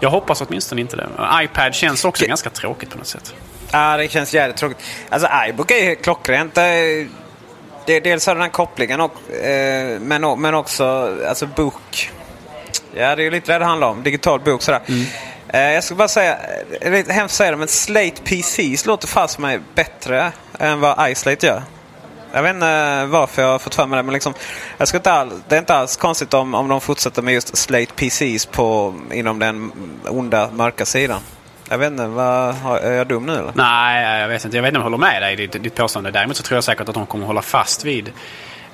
[0.00, 1.08] jag hoppas åtminstone inte det.
[1.44, 3.34] iPad känns också ganska tråkigt på något sätt.
[3.72, 4.78] Ja, det känns jävligt tråkigt.
[5.08, 6.54] Alltså iBook är ju klockrent.
[6.54, 7.08] Det är-
[8.00, 12.10] dels har den här kopplingen och, eh, men, men också alltså bok.
[12.94, 14.02] Ja, det är ju lite det det handlar om.
[14.02, 14.80] Digital bok sådär.
[15.48, 16.36] Eh, jag ska bara säga,
[16.80, 20.80] det är lite hemskt att säga det, men Slate PCs låter fast mig bättre än
[20.80, 21.62] vad iSlate gör.
[22.32, 24.34] Jag vet inte eh, varför jag har fått för mig det, men liksom,
[24.78, 27.56] jag ska inte all, det är inte alls konstigt om, om de fortsätter med just
[27.56, 29.72] Slate PCs på, inom den
[30.08, 31.20] onda, mörka sidan.
[31.68, 33.52] Jag vet inte, vad, är jag dum nu eller?
[33.54, 34.56] Nej, jag vet inte.
[34.56, 36.10] Jag vet inte om jag håller med dig i ditt, ditt påstående.
[36.10, 38.12] Däremot så tror jag säkert att de kommer hålla fast vid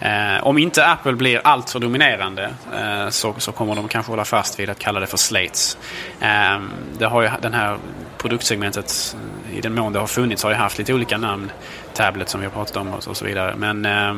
[0.01, 4.61] Eh, om inte Apple blir alltför dominerande eh, så, så kommer de kanske hålla fast
[4.61, 5.79] vid att kalla det för slates.
[6.21, 6.61] Eh,
[6.99, 7.79] det har ju den här
[8.19, 9.16] produktsegmentet,
[9.53, 11.53] i den mån det har funnits, har ju haft lite olika namn.
[11.96, 13.54] Tablet som vi har pratat om och så vidare.
[13.56, 14.14] Men eh,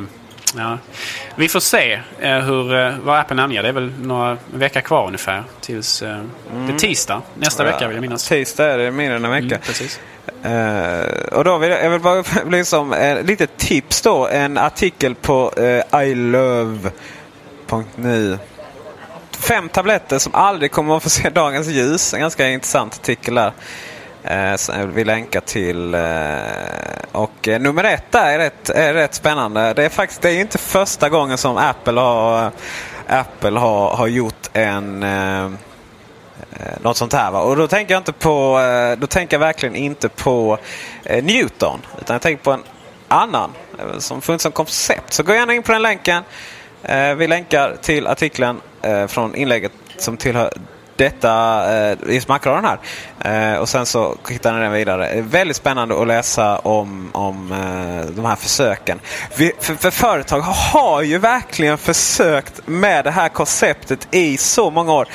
[0.56, 0.78] ja,
[1.36, 3.62] vi får se eh, hur, eh, vad Apple namnger.
[3.62, 6.22] Det är väl några veckor kvar ungefär tills eh,
[6.66, 8.28] det är tisdag nästa vecka vill jag minnas.
[8.28, 9.46] Tisdag är det mindre än en vecka.
[9.46, 10.00] Mm, precis.
[10.42, 14.28] Eh, och då vill jag, jag vill bara liksom, uh, lite tips då.
[14.28, 16.88] En artikel på uh, ilove.nu.
[19.30, 22.14] Fem tabletter som aldrig kommer att få se dagens ljus.
[22.14, 23.52] En ganska intressant artikel där.
[24.22, 25.94] Eh, vi länkar till.
[25.94, 26.00] eh,
[27.12, 29.74] och eh, nummer ett där är rätt, är rätt spännande.
[29.74, 32.50] Det är faktiskt det är inte första gången som Apple har, eh,
[33.20, 35.50] Apple har, har gjort en eh, eh,
[36.80, 37.30] något sånt här.
[37.30, 37.40] Va?
[37.40, 40.58] Och då tänker jag inte på, eh, då tänker jag verkligen inte på
[41.22, 41.80] Newton.
[42.00, 42.62] Utan jag tänker på en
[43.08, 43.50] annan
[43.98, 45.12] som funnits som koncept.
[45.12, 46.22] Så gå gärna in på den länken.
[47.16, 48.60] Vi länkar till artikeln
[49.08, 50.52] från inlägget som tillhör
[50.98, 53.52] detta eh, i Macradion här.
[53.52, 55.08] Eh, och sen så hittar ni den vidare.
[55.08, 59.00] Eh, väldigt spännande att läsa om, om eh, de här försöken.
[59.36, 64.92] Vi, för, för företag har ju verkligen försökt med det här konceptet i så många
[64.92, 65.08] år.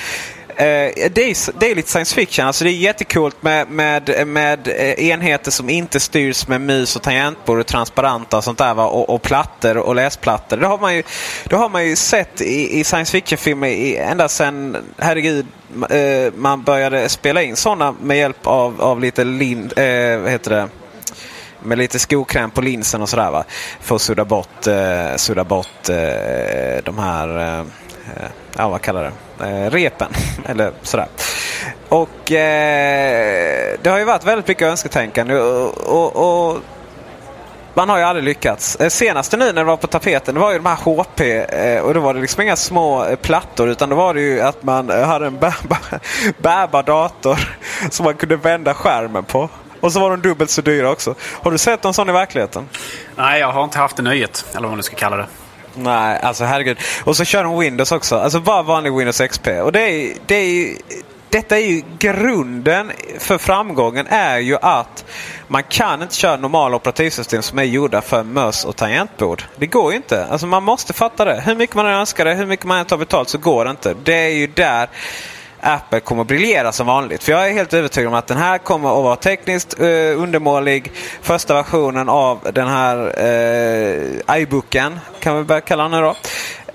[0.56, 2.46] Eh, det, är, det är lite science fiction.
[2.46, 7.02] Alltså det är jättekult med, med, med eh, enheter som inte styrs med mus och
[7.02, 8.74] tangentbord och transparenta och sånt där.
[8.74, 8.86] Va?
[8.86, 10.58] Och, och plattor och läsplattor.
[10.58, 11.04] Det har man ju,
[11.44, 15.46] det har man ju sett i, i science fiction-filmer ända sedan, herregud,
[15.90, 20.52] eh, man började spela in sådana med hjälp av, av lite lin, eh, vad heter
[20.52, 20.70] det?
[21.66, 23.44] med lite skokräm på linsen och sådär va.
[23.80, 29.04] För att sudda bort, eh, sudda bort eh, de här, eh, eh ja vad kallar
[29.04, 29.12] det,
[29.44, 30.12] Eh, repen.
[30.46, 31.08] Eller sådär.
[31.90, 36.58] Och eh, det har ju varit väldigt mycket önsketänkande och, och, och
[37.74, 38.76] man har ju aldrig lyckats.
[38.76, 41.84] Eh, senaste nu när det var på tapeten det var ju de här HP eh,
[41.84, 44.64] och då var det liksom inga små eh, plattor utan då var det ju att
[44.64, 45.80] man eh, hade en bärbar,
[46.38, 47.40] bärbar dator
[47.90, 49.50] som man kunde vända skärmen på.
[49.80, 51.16] Och så var de dubbelt så dyra också.
[51.22, 52.70] Har du sett någon sån i verkligheten?
[53.16, 54.46] Nej, jag har inte haft det nöjet.
[54.52, 55.28] Eller vad man nu ska kalla det.
[55.76, 56.78] Nej, alltså herregud.
[57.04, 58.20] Och så kör de Windows också.
[58.20, 59.48] Alltså bara vanlig Windows XP.
[59.48, 60.78] Och det är, det är
[61.34, 65.06] detta är ju grunden för framgången är ju att
[65.48, 69.44] man kan inte köra normala operativsystem som är gjorda för möss och tangentbord.
[69.56, 70.26] Det går ju inte.
[70.26, 71.42] Alltså man måste fatta det.
[71.46, 73.72] Hur mycket man än önskar det, hur mycket man än tar betalt så går det
[73.72, 73.96] inte.
[74.04, 74.90] Det är ju där
[75.64, 77.24] Apple kommer att briljera som vanligt.
[77.24, 79.86] För jag är helt övertygad om att den här kommer att vara tekniskt eh,
[80.22, 80.92] undermålig.
[81.22, 86.16] Första versionen av den här eh, iBooken, kan vi börja kalla den nu då.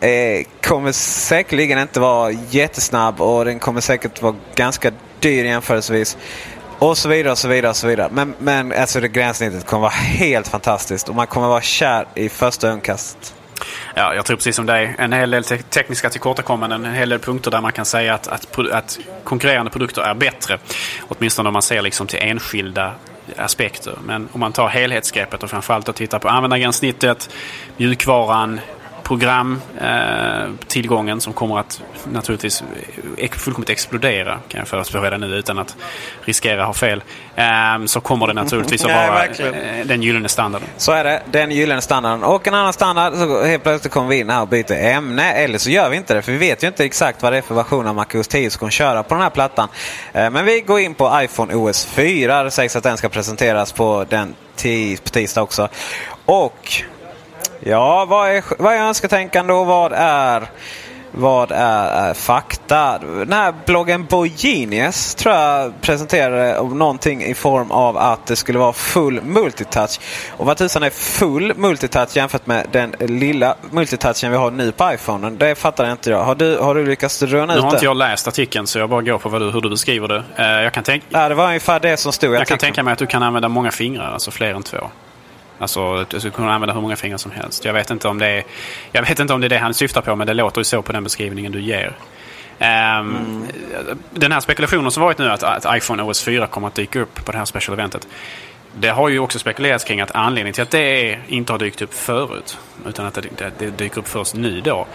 [0.07, 6.17] Eh, kommer säkerligen inte vara jättesnabb och den kommer säkert vara ganska dyr jämförelsevis.
[6.79, 7.71] Och så vidare och så vidare.
[7.71, 8.09] och så vidare.
[8.13, 12.29] Men, men alltså det gränssnittet kommer vara helt fantastiskt och man kommer vara kär i
[12.29, 13.35] första ögonkastet.
[13.95, 14.95] Ja, jag tror precis som dig.
[14.99, 18.29] En hel del te tekniska tillkortakommanden, en hel del punkter där man kan säga att,
[18.29, 20.59] att, att konkurrerande produkter är bättre.
[21.09, 22.95] Åtminstone om man ser liksom till enskilda
[23.37, 23.99] aspekter.
[24.05, 27.31] Men om man tar helhetsgreppet och framförallt att titta på användargränssnittet,
[27.77, 28.61] mjukvaran,
[29.09, 31.83] programtillgången eh, som kommer att
[32.13, 32.65] naturligtvis
[33.33, 35.77] fullkomligt explodera kan jag förutspå redan nu utan att
[36.25, 37.03] riskera att ha fel.
[37.37, 39.31] Eh, så kommer det naturligtvis att vara Nej,
[39.81, 40.69] eh, den gyllene standarden.
[40.77, 41.23] Så är det.
[41.31, 42.25] Den gyllene standarden.
[42.25, 45.33] Och en annan standard så helt plötsligt kommer vi in här och byter ämne.
[45.33, 47.43] Eller så gör vi inte det för vi vet ju inte exakt vad det är
[47.43, 49.69] för version av MacOS 10 som kommer köra på den här plattan.
[50.13, 52.43] Eh, men vi går in på iPhone OS 4.
[52.43, 54.35] Det sägs att den ska presenteras på den
[55.05, 55.69] på tisdag också.
[56.25, 56.83] Och
[57.61, 60.47] Ja, vad är, vad är önsketänkande och vad är,
[61.13, 62.99] vad är, är fakta?
[62.99, 68.73] Den här bloggen Bojinius tror jag presenterade någonting i form av att det skulle vara
[68.73, 70.01] full multitouch.
[70.31, 74.93] Och vad tusan är full multitouch jämfört med den lilla multitouchen vi har nu på
[74.93, 75.31] iPhone?
[75.31, 76.25] Det fattar inte jag.
[76.25, 77.55] Har du, har du lyckats röna ut det?
[77.55, 79.71] Nu har inte jag läst artikeln så jag bara går på vad du, hur du
[79.71, 80.25] beskriver det.
[80.39, 81.07] Uh, jag kan tänka...
[81.09, 83.23] Ja, det var ungefär det som stod Jag, jag kan tänka mig att du kan
[83.23, 84.79] använda många fingrar, alltså fler än två.
[85.59, 87.65] Alltså du skulle kunna använda hur många fingrar som helst.
[87.65, 88.45] Jag vet inte om det är,
[88.93, 90.83] jag vet inte om det, är det han syftar på men det låter ju så
[90.83, 91.97] på den beskrivningen du ger.
[92.61, 93.47] Um, mm.
[94.11, 97.25] Den här spekulationen som varit nu att, att iPhone OS 4 kommer att dyka upp
[97.25, 98.09] på det här special eventet.
[98.81, 101.95] Det har ju också spekulerats kring att anledningen till att det inte har dykt upp
[101.95, 104.87] förut utan att det, det, det dyker upp först nu då.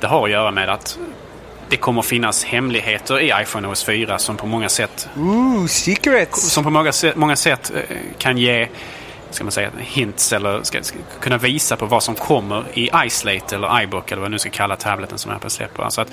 [0.00, 0.98] Det har att göra med att
[1.68, 5.08] det kommer finnas hemligheter i iPhone OS 4 som på många sätt...
[5.16, 6.52] Ooh, secrets!
[6.52, 8.68] Som på många, många sätt eh, kan ge
[9.32, 13.56] ska man säga, hints eller ska, ska, kunna visa på vad som kommer i iSlate
[13.56, 15.82] eller iBook eller vad man nu ska kalla tableten som Apple släpper.
[15.82, 16.10] Alltså att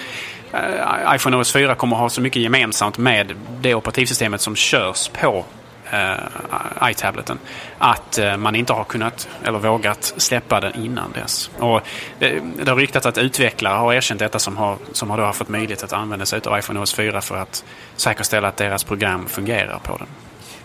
[0.53, 5.45] uh, iPhone OS 4 kommer ha så mycket gemensamt med det operativsystemet som körs på
[5.93, 7.39] uh, iTableten.
[7.77, 11.51] Att uh, man inte har kunnat eller vågat släppa den innan dess.
[11.59, 11.81] Och
[12.19, 15.49] det, det har ryktats att utvecklare har erkänt detta som har, som har då fått
[15.49, 17.63] möjlighet att använda sig av iPhone OS 4 för att
[17.95, 20.07] säkerställa att deras program fungerar på den.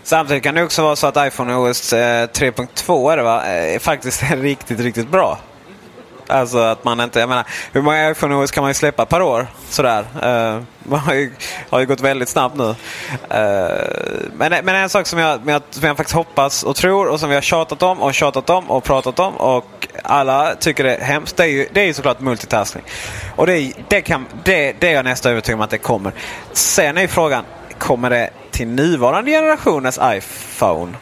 [0.05, 3.45] Samtidigt kan det också vara så att iPhone OS 3.2 eh, är det va?
[3.45, 5.39] Eh, faktiskt är riktigt, riktigt bra.
[6.27, 9.21] Alltså att man inte, jag menar, hur många iPhone OS kan man ju släppa per
[9.21, 9.47] år?
[9.69, 9.99] Sådär.
[9.99, 11.31] Uh, man har ju,
[11.69, 12.63] har ju gått väldigt snabbt nu.
[12.63, 12.75] Uh,
[14.33, 17.35] men, men en sak som jag, som jag faktiskt hoppas och tror och som vi
[17.35, 21.37] har tjatat om och tjatat om och pratat om och alla tycker det är hemskt.
[21.37, 22.83] Det är ju, det är ju såklart multitasking.
[23.35, 26.13] Och det, det, kan, det, det är jag nästan övertygad om att det kommer.
[26.51, 27.43] Sen är ju frågan,
[27.77, 30.93] kommer det till nuvarande generationens iPhone?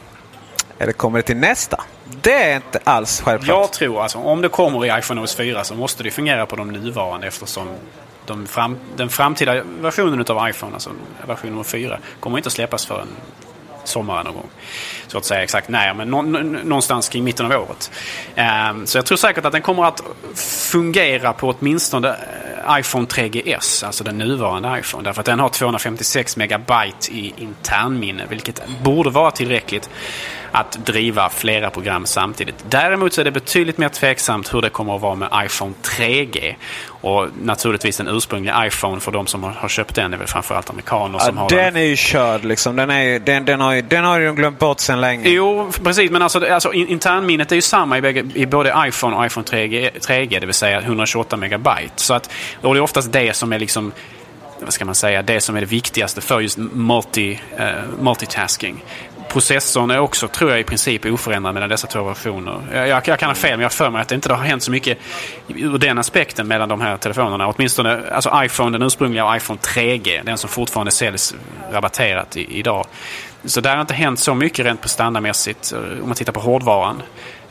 [0.80, 1.84] Eller kommer det till nästa?
[2.22, 3.58] Det är inte alls självklart.
[3.58, 6.56] Jag tror alltså om det kommer i iPhone OS 4 så måste det fungera på
[6.56, 7.68] de nuvarande eftersom
[8.26, 10.90] de fram, den framtida versionen av iPhone, alltså
[11.28, 13.08] version nummer 4, kommer inte att släppas förrän
[13.84, 14.50] sommaren någon gång.
[15.08, 16.10] Så att säga exakt när, men
[16.64, 17.92] någonstans kring mitten av året.
[18.36, 20.02] Ehm, så jag tror säkert att den kommer att
[20.72, 22.16] fungera på åtminstone
[22.70, 25.03] iPhone 3GS, alltså den nuvarande iPhone.
[25.03, 29.89] Därför att den har 256 megabyte i internminne, vilket borde vara tillräckligt
[30.54, 32.56] att driva flera program samtidigt.
[32.70, 36.56] Däremot så är det betydligt mer tveksamt hur det kommer att vara med iPhone 3G.
[36.88, 41.20] Och naturligtvis den ursprungliga iPhone för de som har köpt den är väl framförallt amerikaner
[41.20, 41.58] som ja, har den.
[41.58, 42.76] Den är ju körd liksom.
[42.76, 45.30] Den, är den, den, har ju, den har ju glömt bort sen länge.
[45.30, 46.12] Jo, precis.
[46.12, 49.89] Men alltså, alltså internminnet är ju samma i, bägge, i både iPhone och iPhone 3G,
[49.99, 51.91] 3G, det vill säga 128 megabyte.
[51.95, 52.30] Så att,
[52.62, 53.91] och det är oftast det som är liksom
[54.60, 57.66] vad ska man säga, det som är det viktigaste för just multi, uh,
[57.99, 58.84] multitasking
[59.34, 62.62] processorn är också, tror jag, i princip oförändrad mellan dessa två versioner.
[62.74, 64.44] Jag, jag, jag kan ha fel, men jag har för mig att det inte har
[64.44, 64.98] hänt så mycket
[65.48, 67.48] ur den aspekten mellan de här telefonerna.
[67.48, 71.36] Åtminstone alltså iPhone, den ursprungliga och iPhone 3G, den som fortfarande säljs
[71.72, 72.86] rabatterat i, idag.
[73.46, 77.02] Så där har inte hänt så mycket rent prestandamässigt, eh, om man tittar på hårdvaran.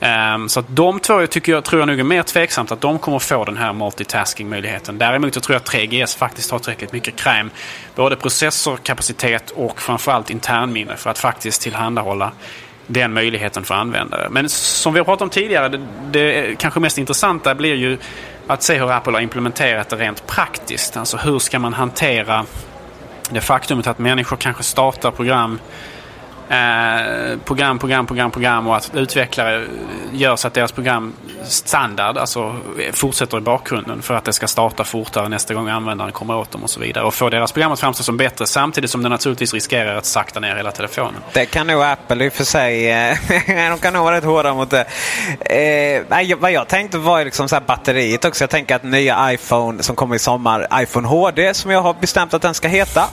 [0.02, 2.98] Um, så att de två tycker jag, tror jag nog är mer tveksamt att de
[2.98, 4.98] kommer få den här multitasking-möjligheten.
[4.98, 7.50] Däremot jag tror jag att 3GS faktiskt har tillräckligt mycket kräm.
[7.94, 12.32] Både processorkapacitet och framförallt internminne för att faktiskt tillhandahålla
[12.86, 14.28] den möjligheten för användare.
[14.30, 15.80] Men som vi har pratat om tidigare, det,
[16.10, 17.98] det kanske mest intressanta blir ju
[18.46, 20.96] att se hur Apple har implementerat det rent praktiskt.
[20.96, 22.44] Alltså hur ska man hantera
[23.30, 25.58] det faktumet att människor kanske startar program
[26.52, 29.66] eh, program, program, program, program och att utvecklare
[30.12, 31.12] gör så att deras program
[31.44, 32.56] standard alltså
[32.92, 36.62] fortsätter i bakgrunden för att det ska starta fortare nästa gång användaren kommer åt dem
[36.62, 37.04] och så vidare.
[37.04, 40.40] Och få deras program att framstå som bättre samtidigt som det naturligtvis riskerar att sakta
[40.40, 41.20] ner hela telefonen.
[41.32, 42.90] Det kan nog Apple i och för sig.
[42.90, 43.16] Eh,
[43.70, 44.86] de kan nog vara rätt hårda mot det.
[46.10, 48.42] Eh, vad jag tänkte var ju liksom så här batteriet också.
[48.42, 52.34] Jag tänker att nya iPhone som kommer i sommar, iPhone HD som jag har bestämt
[52.34, 53.08] att den ska heta.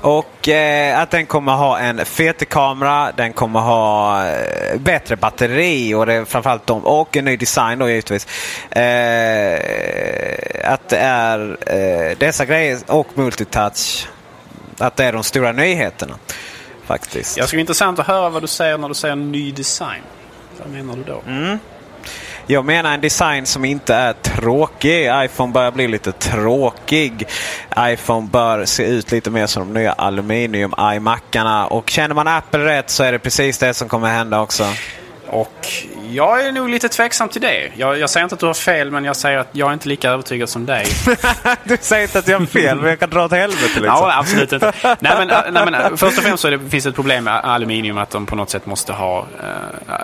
[0.00, 5.94] Och eh, att den kommer ha en fet kamera, den kommer ha eh, bättre batteri
[5.94, 8.26] och det är framförallt de, och en ny design då givetvis.
[8.70, 14.08] Eh, att det är eh, dessa grejer och multitouch.
[14.78, 16.14] Att det är de stora nyheterna.
[16.84, 17.36] Faktiskt.
[17.36, 20.02] Jag skulle intressant att höra vad du säger när du säger ny design.
[20.58, 21.22] Vad menar du då?
[21.26, 21.58] Mm.
[22.50, 25.10] Jag menar en design som inte är tråkig.
[25.24, 27.24] iPhone börjar bli lite tråkig.
[27.78, 31.66] iPhone bör se ut lite mer som de nya aluminium iMacarna.
[31.66, 34.64] Och känner man Apple rätt så är det precis det som kommer hända också.
[35.30, 35.68] Och
[36.10, 37.70] jag är nog lite tveksam till det.
[37.76, 39.88] Jag, jag säger inte att du har fel, men jag säger att jag är inte
[39.88, 40.86] lika övertygad som dig.
[41.64, 43.84] du säger inte att jag har fel, men jag kan dra åt helvete liksom.
[43.84, 44.72] Ja, absolut inte.
[44.82, 47.98] nej, men, nej, men, först och främst så det, finns det ett problem med aluminium,
[47.98, 49.20] att de på något sätt måste ha...
[49.20, 49.94] Uh,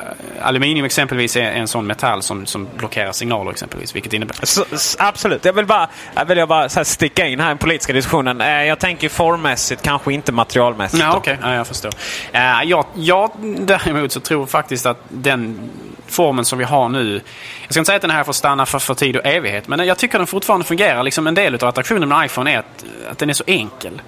[0.42, 4.34] aluminium exempelvis är en sån metall som, som blockerar signaler exempelvis, vilket innebär...
[4.42, 4.64] Så,
[4.98, 5.44] absolut.
[5.44, 8.40] Jag vill bara, jag vill bara så sticka in här i den politiska diskussionen.
[8.40, 11.02] Uh, jag tänker formmässigt, kanske inte materialmässigt.
[11.02, 11.50] Ja, Okej, okay.
[11.50, 11.90] ja, jag förstår.
[12.34, 15.70] Uh, jag, jag däremot så tror faktiskt att den
[16.06, 17.20] formen som vi har nu.
[17.62, 19.86] Jag ska inte säga att den här får stanna för, för tid och evighet, men
[19.86, 21.02] jag tycker den fortfarande fungerar.
[21.02, 24.02] Liksom en del av attraktionen med iPhone är att, att den är så enkel.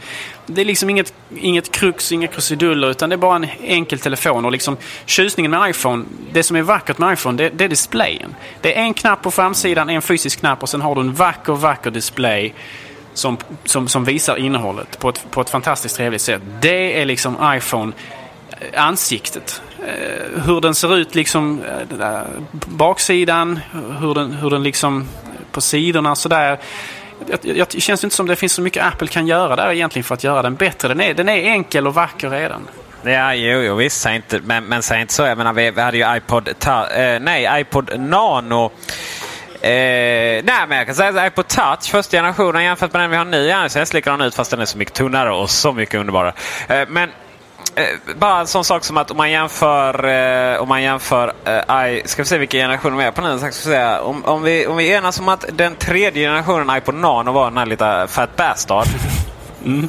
[0.47, 4.45] Det är liksom inget, inget krux, inga krusiduller, utan det är bara en enkel telefon.
[4.45, 4.77] Och liksom
[5.07, 8.35] tjusningen med iPhone, det som är vackert med iPhone, det, det är displayen.
[8.61, 11.53] Det är en knapp på framsidan, en fysisk knapp och sen har du en vacker,
[11.53, 12.55] vacker display
[13.15, 16.43] som, som, som visar innehållet på ett, på ett fantastiskt trevligt sätt.
[16.61, 17.93] Det är liksom iPhone
[18.75, 19.63] ansiktet.
[19.87, 21.63] Eh, hur den ser ut liksom
[22.01, 22.21] eh,
[22.67, 23.61] baksidan,
[24.01, 25.07] hur den, hur den liksom eh,
[25.53, 26.59] på sidorna sådär.
[27.43, 30.25] Det känns inte som det finns så mycket Apple kan göra där egentligen för att
[30.25, 30.89] göra den bättre.
[30.89, 32.69] Den är, den är enkel och vacker redan.
[33.03, 34.01] Ja, jo, jo visst.
[34.01, 35.23] Säg inte, men, men säg inte så.
[35.23, 38.73] Jag menar, vi, vi hade ju iPod, ta, eh, nej, iPod Nano.
[39.61, 43.17] Eh, nej, men jag kan säga att iPod Touch, första generationen jämfört med den vi
[43.17, 46.01] har nu, ja, ser likadan ut fast den är så mycket tunnare och så mycket
[46.01, 46.33] underbarare.
[46.69, 47.11] Eh, men
[47.79, 51.89] Eh, bara en sån sak som att om man jämför, eh, om man jämför eh,
[51.89, 53.39] I, ska vi se vilken generation vi är på nu.
[53.39, 54.01] Ska vi säga.
[54.01, 57.59] Om, om, vi, om vi enas om att den tredje generationen iPod Nano var den
[57.59, 58.87] här lilla Fat Bastard.
[59.65, 59.89] Mm.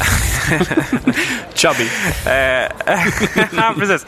[1.54, 1.88] Chubby.
[3.56, 4.04] ja, precis.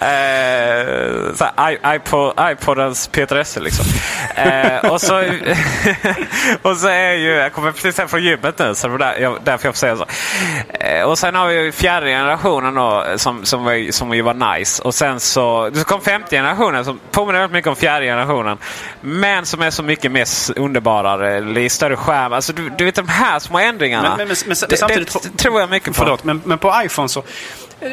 [0.00, 3.84] Eh, iPod, iPodens Peter Esse liksom.
[4.34, 5.18] Eh, och, så,
[6.62, 9.18] och så är ju, jag kommer precis hem från gymmet nu så det var där,
[9.18, 10.06] jag, därför jag får säga så.
[10.70, 14.82] Eh, och sen har vi fjärde generationen då, som, som, var, som ju var nice.
[14.82, 18.58] Och sen så, så kom femte generationen som påminner väldigt mycket om fjärde generationen.
[19.00, 20.26] Men som är så mycket mer
[20.56, 22.32] underbarare, större skärm.
[22.32, 24.16] Alltså du, du vet de här små ändringarna.
[24.16, 25.94] Men, men, men, men det, samtidigt tror jag mycket på.
[25.94, 27.22] Förlåt, men, men på iPhone så...
[27.80, 27.88] Eh,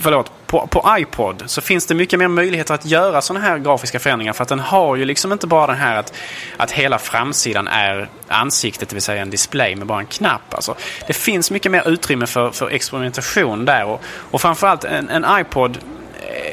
[0.00, 3.98] förlåt, på, på iPod så finns det mycket mer möjligheter att göra sådana här grafiska
[3.98, 4.32] förändringar.
[4.32, 6.12] För att den har ju liksom inte bara den här att,
[6.56, 10.54] att hela framsidan är ansiktet, det vill säga en display med bara en knapp.
[10.54, 10.74] Alltså,
[11.06, 13.84] det finns mycket mer utrymme för, för experimentation där.
[13.84, 15.78] Och, och framförallt en, en iPod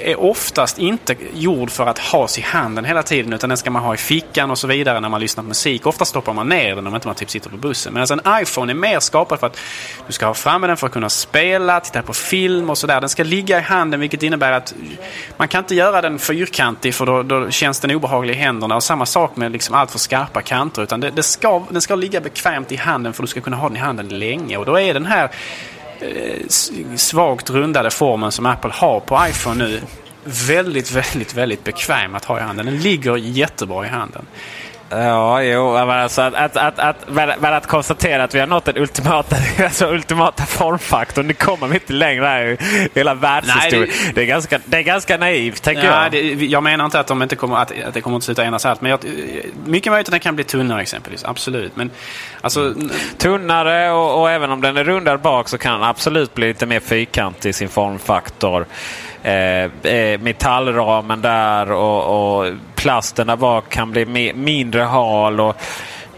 [0.09, 3.83] är oftast inte gjord för att has i handen hela tiden utan den ska man
[3.83, 5.85] ha i fickan och så vidare när man lyssnar på musik.
[5.85, 7.93] Ofta stoppar man ner den om inte man typ sitter på bussen.
[7.93, 9.59] Medan alltså en iPhone är mer skapad för att
[10.07, 12.99] du ska ha framme den för att kunna spela, titta på film och sådär.
[12.99, 14.73] Den ska ligga i handen vilket innebär att
[15.37, 18.75] man kan inte göra den fyrkantig för då, då känns den obehaglig i händerna.
[18.75, 20.81] Och samma sak med liksom allt för skarpa kanter.
[20.81, 23.57] Utan det, det ska, den ska ligga bekvämt i handen för att du ska kunna
[23.57, 24.57] ha den i handen länge.
[24.57, 25.29] Och då är den här
[26.01, 26.47] Eh,
[26.95, 29.81] svagt rundade formen som Apple har på iPhone nu
[30.23, 32.65] väldigt, väldigt, väldigt bekväm att ha i handen.
[32.65, 34.25] Den ligger jättebra i handen.
[34.91, 36.95] Ja, jo, men alltså att, att, att, att,
[37.39, 41.27] men att konstatera att vi har nått den ultimata, alltså ultimata formfaktorn.
[41.27, 42.57] Det kommer vi inte längre här i
[42.93, 43.89] hela världshistorien.
[44.05, 46.11] Det, det, är ganska, det är ganska naivt, tänker ja, jag.
[46.11, 48.65] Det, jag menar inte att, de inte kommer, att, att det kommer att sluta enas
[48.65, 48.81] allt.
[48.81, 48.99] Men jag,
[49.65, 51.25] mycket möjligt att den kan bli tunnare exempelvis.
[51.25, 51.75] Absolut.
[51.75, 51.91] Men,
[52.41, 52.73] alltså,
[53.17, 56.65] tunnare och, och även om den är rundad bak så kan den absolut bli lite
[56.65, 58.65] mer fyrkantig i sin formfaktor.
[59.23, 65.39] Eh, eh, metallramen där och, och plasten där bak kan bli me, mindre hal.
[65.39, 65.55] och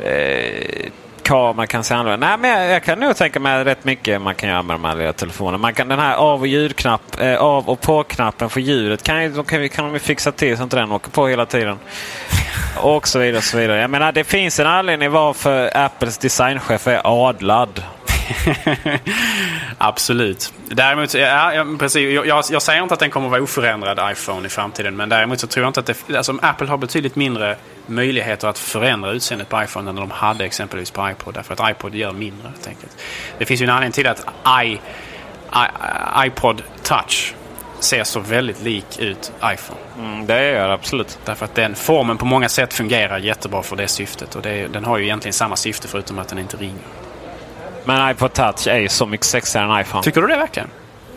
[0.06, 0.89] eh,
[1.24, 2.28] kameran kan se annorlunda.
[2.28, 4.86] Nej, men jag, jag, kan nog tänka mig rätt mycket man kan göra med de
[4.86, 5.58] här lilla telefonerna.
[5.58, 9.43] Man kan, den här av och ljudknapp, eh, av och på-knappen för ljudet kan, ju,
[9.43, 11.80] kan, kan de fixa till så att den åker på hela tiden.
[12.78, 13.38] Och så vidare.
[13.38, 13.82] Och så vidare.
[13.82, 17.84] Jag menar, det finns en anledning varför Apples designchef är adlad.
[19.78, 20.53] Absolut.
[20.67, 24.45] Däremot, ja, precis, jag, jag, jag säger inte att den kommer att vara oförändrad iPhone
[24.45, 24.95] i framtiden.
[24.95, 28.59] Men däremot så tror jag inte att det, alltså, Apple har betydligt mindre möjligheter att
[28.59, 31.34] förändra utseendet på iPhone än de hade exempelvis på iPod.
[31.34, 32.97] Därför att iPod gör mindre helt enkelt.
[33.38, 34.26] Det finns ju en anledning till att
[34.63, 37.34] I, I, iPod Touch
[37.80, 39.80] ser så väldigt lik ut iPhone.
[39.99, 41.19] Mm, det gör det absolut.
[41.26, 44.36] Därför att den formen på många sätt fungerar jättebra för det syftet.
[44.36, 46.84] Och det, den har ju egentligen samma syfte förutom att den inte ringer.
[47.86, 50.03] Men iPod Touch är ju så mycket sexigare än iPhone.
[50.03, 50.69] Tycker du det verkligen?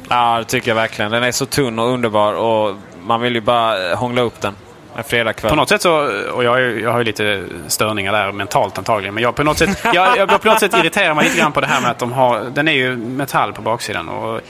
[0.08, 1.10] Ja, det tycker jag verkligen.
[1.10, 4.54] Den är så tunn och underbar och man vill ju bara hångla upp den
[4.96, 5.50] en fredagkväll.
[5.50, 5.92] På något sätt så,
[6.32, 9.58] och jag, är, jag har ju lite störningar där mentalt antagligen, men jag på något
[9.58, 11.98] sätt, jag, jag på något sätt irriterar mig lite grann på det här med att
[11.98, 14.08] de har, den är ju metall på baksidan.
[14.08, 14.40] Och,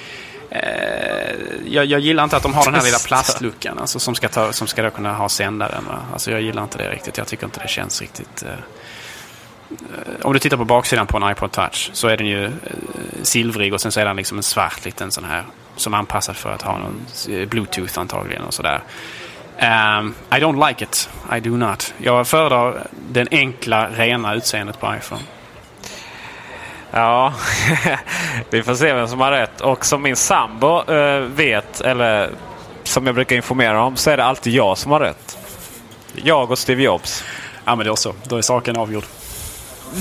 [0.51, 0.61] eh,
[1.67, 4.53] jag, jag, gillar inte att de har den här lilla plastluckan alltså, som ska, ta,
[4.53, 5.85] som ska kunna ha sändaren.
[5.89, 5.99] Va?
[6.13, 7.19] Alltså, jag gillar inte det riktigt.
[7.19, 8.43] Jag tycker inte det känns riktigt...
[8.43, 8.49] Eh,
[10.23, 12.51] om du tittar på baksidan på en iPod Touch så är den ju eh,
[13.23, 15.45] silvrig och sen så är den liksom en svart liten sån här
[15.77, 18.81] som är anpassad för att ha någon eh, Bluetooth antagligen och sådär.
[19.59, 21.11] Um, I don't like it.
[21.37, 21.95] I do not.
[21.99, 25.23] Jag föredrar den enkla, rena utseendet på iPhone.
[26.91, 27.35] Ja,
[28.51, 29.61] vi får se vem som har rätt.
[29.61, 32.31] Och som min sambo uh, vet, eller
[32.85, 35.39] som jag brukar informera om, så är det alltid jag som har rätt.
[36.15, 37.25] Jag och Steve Jobs.
[37.65, 38.15] Ja, men då så.
[38.25, 39.05] Då är saken avgjord.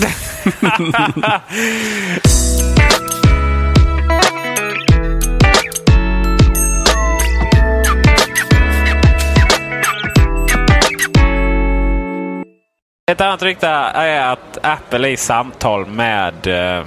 [13.12, 16.48] Ett annat rykte är att Apple är i samtal med...
[16.48, 16.84] Eh,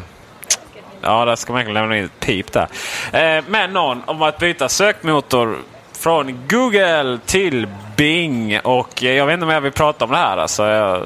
[1.00, 2.68] ja, där ska man egentligen lämna in ett pip där.
[3.12, 5.58] Eh, med någon om att byta sökmotor
[5.92, 8.60] från Google till Bing.
[8.60, 10.36] Och jag vet inte om jag vill prata om det här.
[10.36, 11.02] Alltså, jag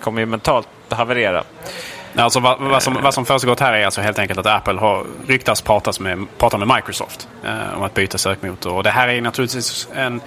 [0.00, 1.44] kommer ju mentalt haverera.
[2.16, 5.06] Alltså, vad, vad, som, vad som försiggått här är alltså helt enkelt att Apple har
[5.26, 8.72] ryktats pratas med, prata med Microsoft eh, om att byta sökmotor.
[8.72, 10.20] Och det här är naturligtvis en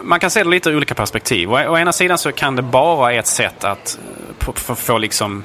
[0.00, 1.52] man kan se det lite ur olika perspektiv.
[1.52, 3.98] Å, å ena sidan så kan det bara vara ett sätt att
[4.46, 5.44] eh, få liksom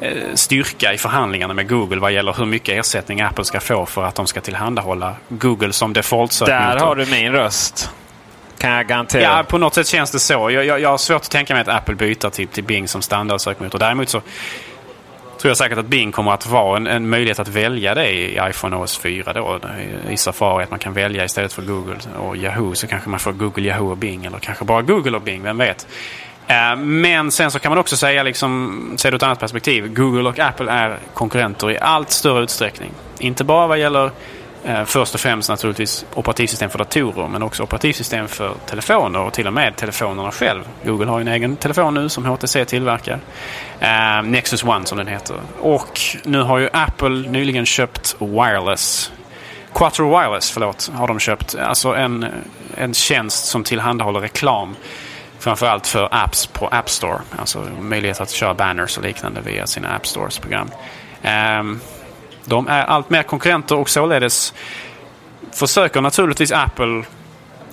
[0.00, 4.04] eh, styrka i förhandlingarna med Google vad gäller hur mycket ersättning Apple ska få för
[4.04, 6.74] att de ska tillhandahålla Google som default-sökmotor.
[6.74, 7.90] Där har du min röst.
[8.58, 9.22] Kan jag garantera.
[9.22, 10.50] Ja, på något sätt känns det så.
[10.50, 13.02] Jag, jag, jag har svårt att tänka mig att Apple byter till, till Bing som
[13.02, 13.78] standardsökmotor.
[13.78, 14.20] Däremot så
[15.40, 18.40] tror jag säkert att Bing kommer att vara en, en möjlighet att välja det i
[18.42, 19.60] iPhone OS 4 då.
[20.10, 23.32] I Safari att man kan välja istället för Google och Yahoo så kanske man får
[23.32, 25.86] Google, Yahoo och Bing eller kanske bara Google och Bing, vem vet.
[26.46, 29.94] Eh, men sen så kan man också säga, liksom, se det ur ett annat perspektiv.
[29.94, 32.90] Google och Apple är konkurrenter i allt större utsträckning.
[33.18, 34.12] Inte bara vad gäller Eh,
[34.66, 39.46] Eh, först och främst naturligtvis operativsystem för datorer men också operativsystem för telefoner och till
[39.46, 40.68] och med telefonerna själv.
[40.84, 43.18] Google har en egen telefon nu som HTC tillverkar.
[43.80, 45.36] Eh, Nexus One som den heter.
[45.60, 49.12] Och nu har ju Apple nyligen köpt Wireless.
[49.74, 51.54] Quattro Wireless, förlåt, har de köpt.
[51.54, 52.26] Alltså en,
[52.76, 54.76] en tjänst som tillhandahåller reklam.
[55.38, 57.18] Framförallt för apps på App Store.
[57.38, 60.70] Alltså möjlighet att köra banners och liknande via sina App Stores program.
[61.22, 61.80] Um, ehm,
[62.46, 64.54] de är allt mer konkurrenter och således
[65.52, 67.04] försöker naturligtvis Apple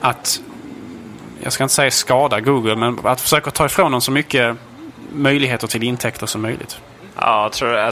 [0.02, 0.40] att,
[1.44, 4.56] jag ska inte säga skada Google, men att försöka ta ifrån dem så mycket
[5.12, 6.80] möjligheter till intäkter som möjligt.
[7.20, 7.86] Ja, jag tror det.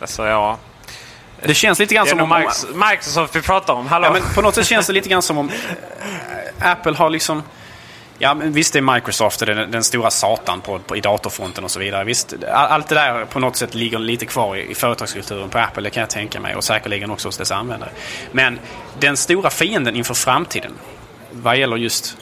[0.00, 0.58] Alltså, ja.
[1.42, 2.44] Det känns lite grann som om...
[2.90, 3.86] Microsoft vi pratar om.
[3.86, 4.06] Hallå?
[4.06, 5.50] Ja, men på något sätt känns det lite grann som om
[6.60, 7.42] Apple har liksom
[8.18, 11.80] Ja, men visst är Microsoft den, den stora satan på, på, i datorfronten och så
[11.80, 12.04] vidare.
[12.04, 15.82] Visst, allt det där på något sätt ligger lite kvar i, i företagskulturen på Apple,
[15.82, 16.54] det kan jag tänka mig.
[16.54, 17.90] Och säkerligen också hos dess användare.
[18.32, 18.58] Men
[18.98, 20.72] den stora fienden inför framtiden,
[21.30, 22.16] vad gäller just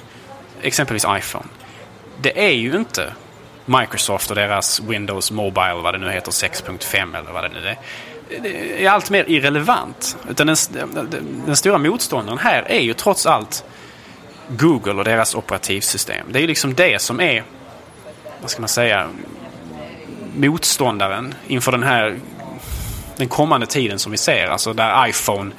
[0.62, 1.46] exempelvis iPhone.
[2.20, 3.12] Det är ju inte
[3.64, 7.78] Microsoft och deras Windows Mobile, vad det nu heter, 6.5 eller vad det nu är.
[8.42, 10.16] Det är allt mer irrelevant.
[10.30, 13.64] Utan den, den, den stora motståndaren här är ju trots allt
[14.48, 16.26] Google och deras operativsystem.
[16.30, 17.44] Det är liksom det som är,
[18.40, 19.08] vad ska man säga,
[20.34, 22.18] motståndaren inför den här
[23.16, 24.46] den kommande tiden som vi ser.
[24.46, 25.50] Alltså där iPhone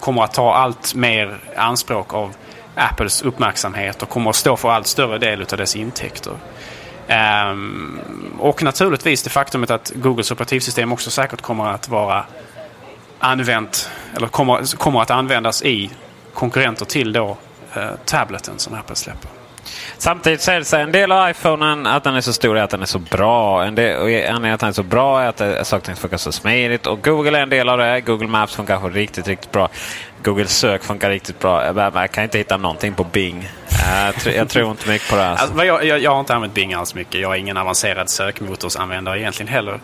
[0.00, 2.34] kommer att ta allt mer anspråk av
[2.74, 6.32] Apples uppmärksamhet och kommer att stå för allt större del av dess intäkter.
[7.50, 8.00] Um,
[8.38, 12.24] och naturligtvis det faktumet att Googles operativsystem också säkert kommer att vara
[13.18, 15.90] använt eller kommer, kommer att användas i
[16.34, 17.36] konkurrenter till då
[18.04, 19.30] tableten som Apple släpper.
[19.98, 22.70] Samtidigt säger det sig en del av iPhonen att den är så stor är att
[22.70, 23.64] den är så bra.
[23.64, 26.86] En del, anledningen att den är så bra är att saker och funkar så smidigt.
[26.86, 28.00] Och Google är en del av det.
[28.00, 29.68] Google Maps funkar riktigt, riktigt bra.
[30.22, 31.90] Google Sök funkar riktigt bra.
[31.94, 33.48] Jag kan inte hitta någonting på Bing.
[34.04, 35.28] jag, tror, jag tror inte mycket på det.
[35.28, 35.46] Alltså.
[35.46, 37.20] Alltså, jag, jag, jag har inte använt Bing alls mycket.
[37.20, 39.80] Jag är ingen avancerad sökmotorsanvändare egentligen heller.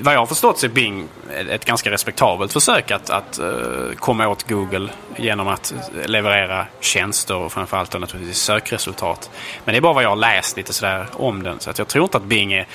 [0.00, 1.08] Vad jag har förstått så är Bing
[1.50, 7.52] ett ganska respektabelt försök att, att uh, komma åt Google genom att leverera tjänster och
[7.52, 9.30] framförallt då naturligtvis sökresultat.
[9.64, 11.60] Men det är bara vad jag har läst lite sådär om den.
[11.60, 12.66] Så att jag tror inte att Bing är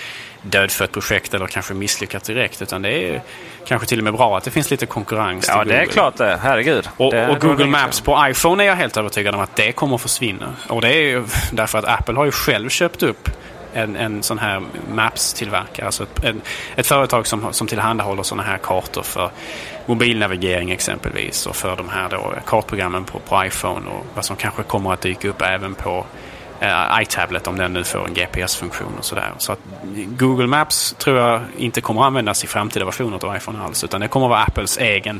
[0.41, 2.61] dödfött projekt eller kanske misslyckat direkt.
[2.61, 3.21] Utan det är
[3.65, 6.39] kanske till och med bra att det finns lite konkurrens Ja, det är klart det.
[6.43, 6.89] Herregud.
[6.97, 9.95] Och, det och Google Maps på iPhone är jag helt övertygad om att det kommer
[9.95, 10.53] att försvinna.
[10.67, 13.29] Och det är ju därför att Apple har ju själv köpt upp
[13.73, 15.85] en, en sån här Maps-tillverkare.
[15.85, 16.41] Alltså ett, en,
[16.75, 19.31] ett företag som, som tillhandahåller sådana här kartor för
[19.85, 21.45] mobilnavigering exempelvis.
[21.45, 25.01] Och för de här då, kartprogrammen på, på iPhone och vad som kanske kommer att
[25.01, 26.05] dyka upp även på
[26.59, 29.31] eh, iTablet om den nu får en GPS-funktion och sådär.
[29.37, 29.59] Så att
[29.93, 33.83] Google Maps tror jag inte kommer att användas i framtida versioner av iPhone alls.
[33.83, 35.19] Utan det kommer att vara Apples egen,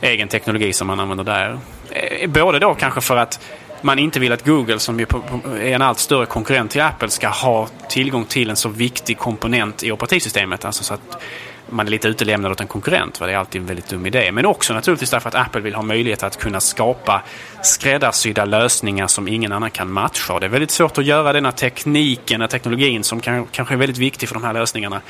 [0.00, 1.58] egen teknologi som man använder där.
[1.90, 3.40] Eh, både då kanske för att
[3.86, 5.06] man inte vill att Google, som ju
[5.44, 9.82] är en allt större konkurrent till Apple, ska ha tillgång till en så viktig komponent
[9.82, 10.64] i operativsystemet.
[10.64, 11.22] Alltså så att
[11.68, 13.18] man är lite utelämnad åt en konkurrent.
[13.18, 14.32] Det är alltid en väldigt dum idé.
[14.32, 17.22] Men också naturligtvis därför att Apple vill ha möjlighet att kunna skapa
[17.62, 20.40] skräddarsydda lösningar som ingen annan kan matcha.
[20.40, 23.98] Det är väldigt svårt att göra denna tekniken, den teknologin som kan, kanske är väldigt
[23.98, 25.00] viktig för de här lösningarna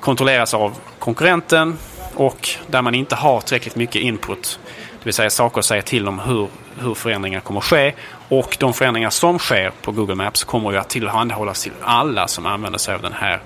[0.00, 1.78] kontrolleras av konkurrenten
[2.14, 4.58] och där man inte har tillräckligt mycket input.
[4.98, 6.48] Det vill säga saker att säga till om hur,
[6.80, 7.92] hur förändringar kommer att ske.
[8.28, 12.46] Och de förändringar som sker på Google Maps kommer ju att tillhandahållas till alla som
[12.46, 13.40] använder sig av den här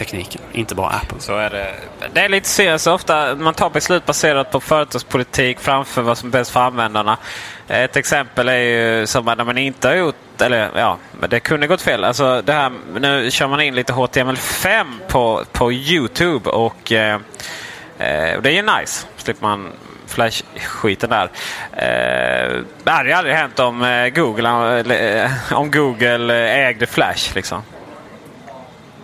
[0.00, 1.18] tekniken, inte bara Apple.
[1.18, 1.74] Så är det.
[2.12, 6.28] Det är lite så, så ofta man tar beslut baserat på företagspolitik framför vad som
[6.28, 7.18] är bäst för användarna.
[7.68, 10.98] Ett exempel är ju som när man inte har gjort, eller ja,
[11.28, 12.04] det kunde gått fel.
[12.04, 17.14] Alltså det här, nu kör man in lite HTML5 på, på Youtube och eh,
[17.98, 19.06] eh, det är ju nice.
[19.16, 19.72] Slipper man
[20.10, 21.30] Flash-skiten där.
[21.72, 24.80] Eh, det hade ju aldrig hänt om eh, Google,
[25.22, 27.34] eh, om Google eh, ägde Flash.
[27.34, 27.62] Liksom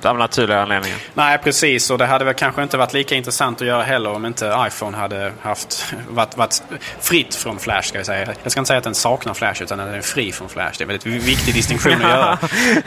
[0.05, 0.99] av naturliga anledningar.
[1.15, 1.91] Nej, precis.
[1.91, 4.97] Och det hade väl kanske inte varit lika intressant att göra heller om inte iPhone
[4.97, 6.63] hade haft, varit, varit
[7.01, 7.83] fritt från Flash.
[7.83, 8.35] Ska jag, säga.
[8.43, 10.73] jag ska inte säga att den saknar Flash utan att den är fri från Flash.
[10.79, 12.39] Det är en väldigt viktig distinktion att göra.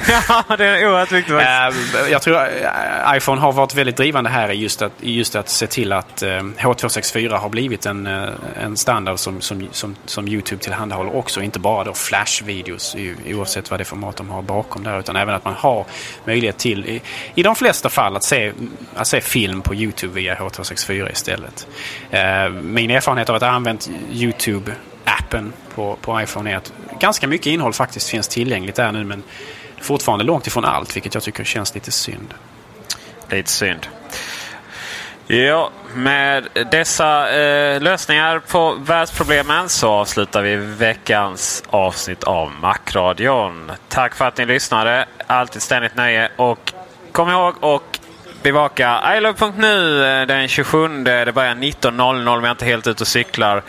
[0.47, 1.33] ja, det är oerhört viktigt.
[1.33, 5.49] Uh, jag tror uh, iPhone har varit väldigt drivande här i just att, just att
[5.49, 8.07] se till att uh, H264 har blivit en,
[8.55, 11.41] en standard som, som, som, som YouTube tillhandahåller också.
[11.41, 12.95] Inte bara då Flash-videos
[13.25, 15.85] oavsett vad det är format de har bakom där utan även att man har
[16.25, 16.98] möjlighet till
[17.35, 18.51] i de flesta fall att se,
[18.95, 21.67] att se film på Youtube via H264 istället.
[22.11, 27.47] Eh, min erfarenhet av att ha använt Youtube-appen på, på iPhone är att ganska mycket
[27.47, 29.23] innehåll faktiskt finns tillgängligt där nu men
[29.81, 32.33] fortfarande långt ifrån allt vilket jag tycker känns lite synd.
[33.29, 33.87] Lite synd.
[35.31, 43.71] Ja, med dessa eh, lösningar på världsproblemen så avslutar vi veckans avsnitt av Macradion.
[43.87, 45.05] Tack för att ni lyssnade.
[45.27, 46.73] Alltid ständigt nöje och
[47.11, 47.99] Kom ihåg och
[48.43, 50.87] bevaka ilove.nu eh, den 27.
[50.87, 53.63] Det börjar 19.00 om jag inte helt ute och cyklar.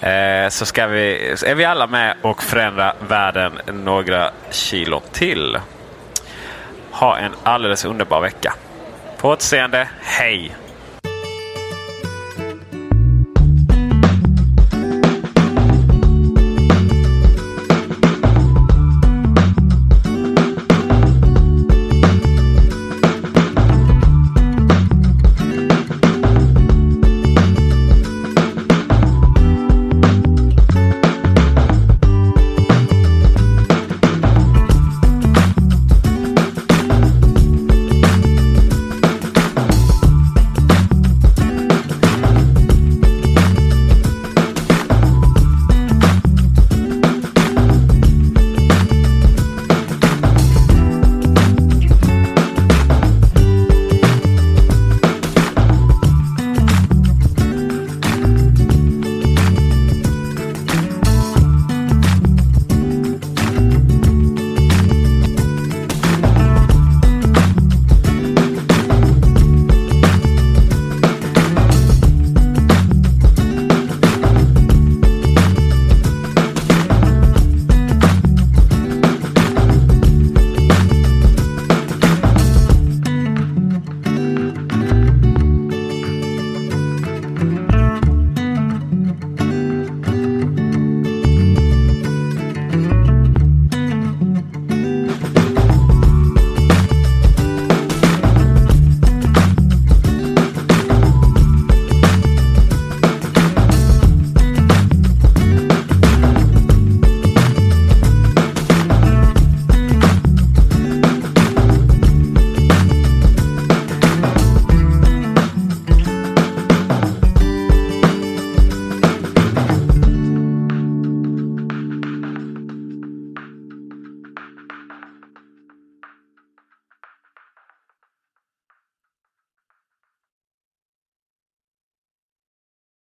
[0.00, 5.58] Eh, så ska vi, är vi alla med och förändra världen några kilo till.
[6.90, 8.54] Ha en alldeles underbar vecka.
[9.18, 9.88] På återseende.
[10.02, 10.56] Hej!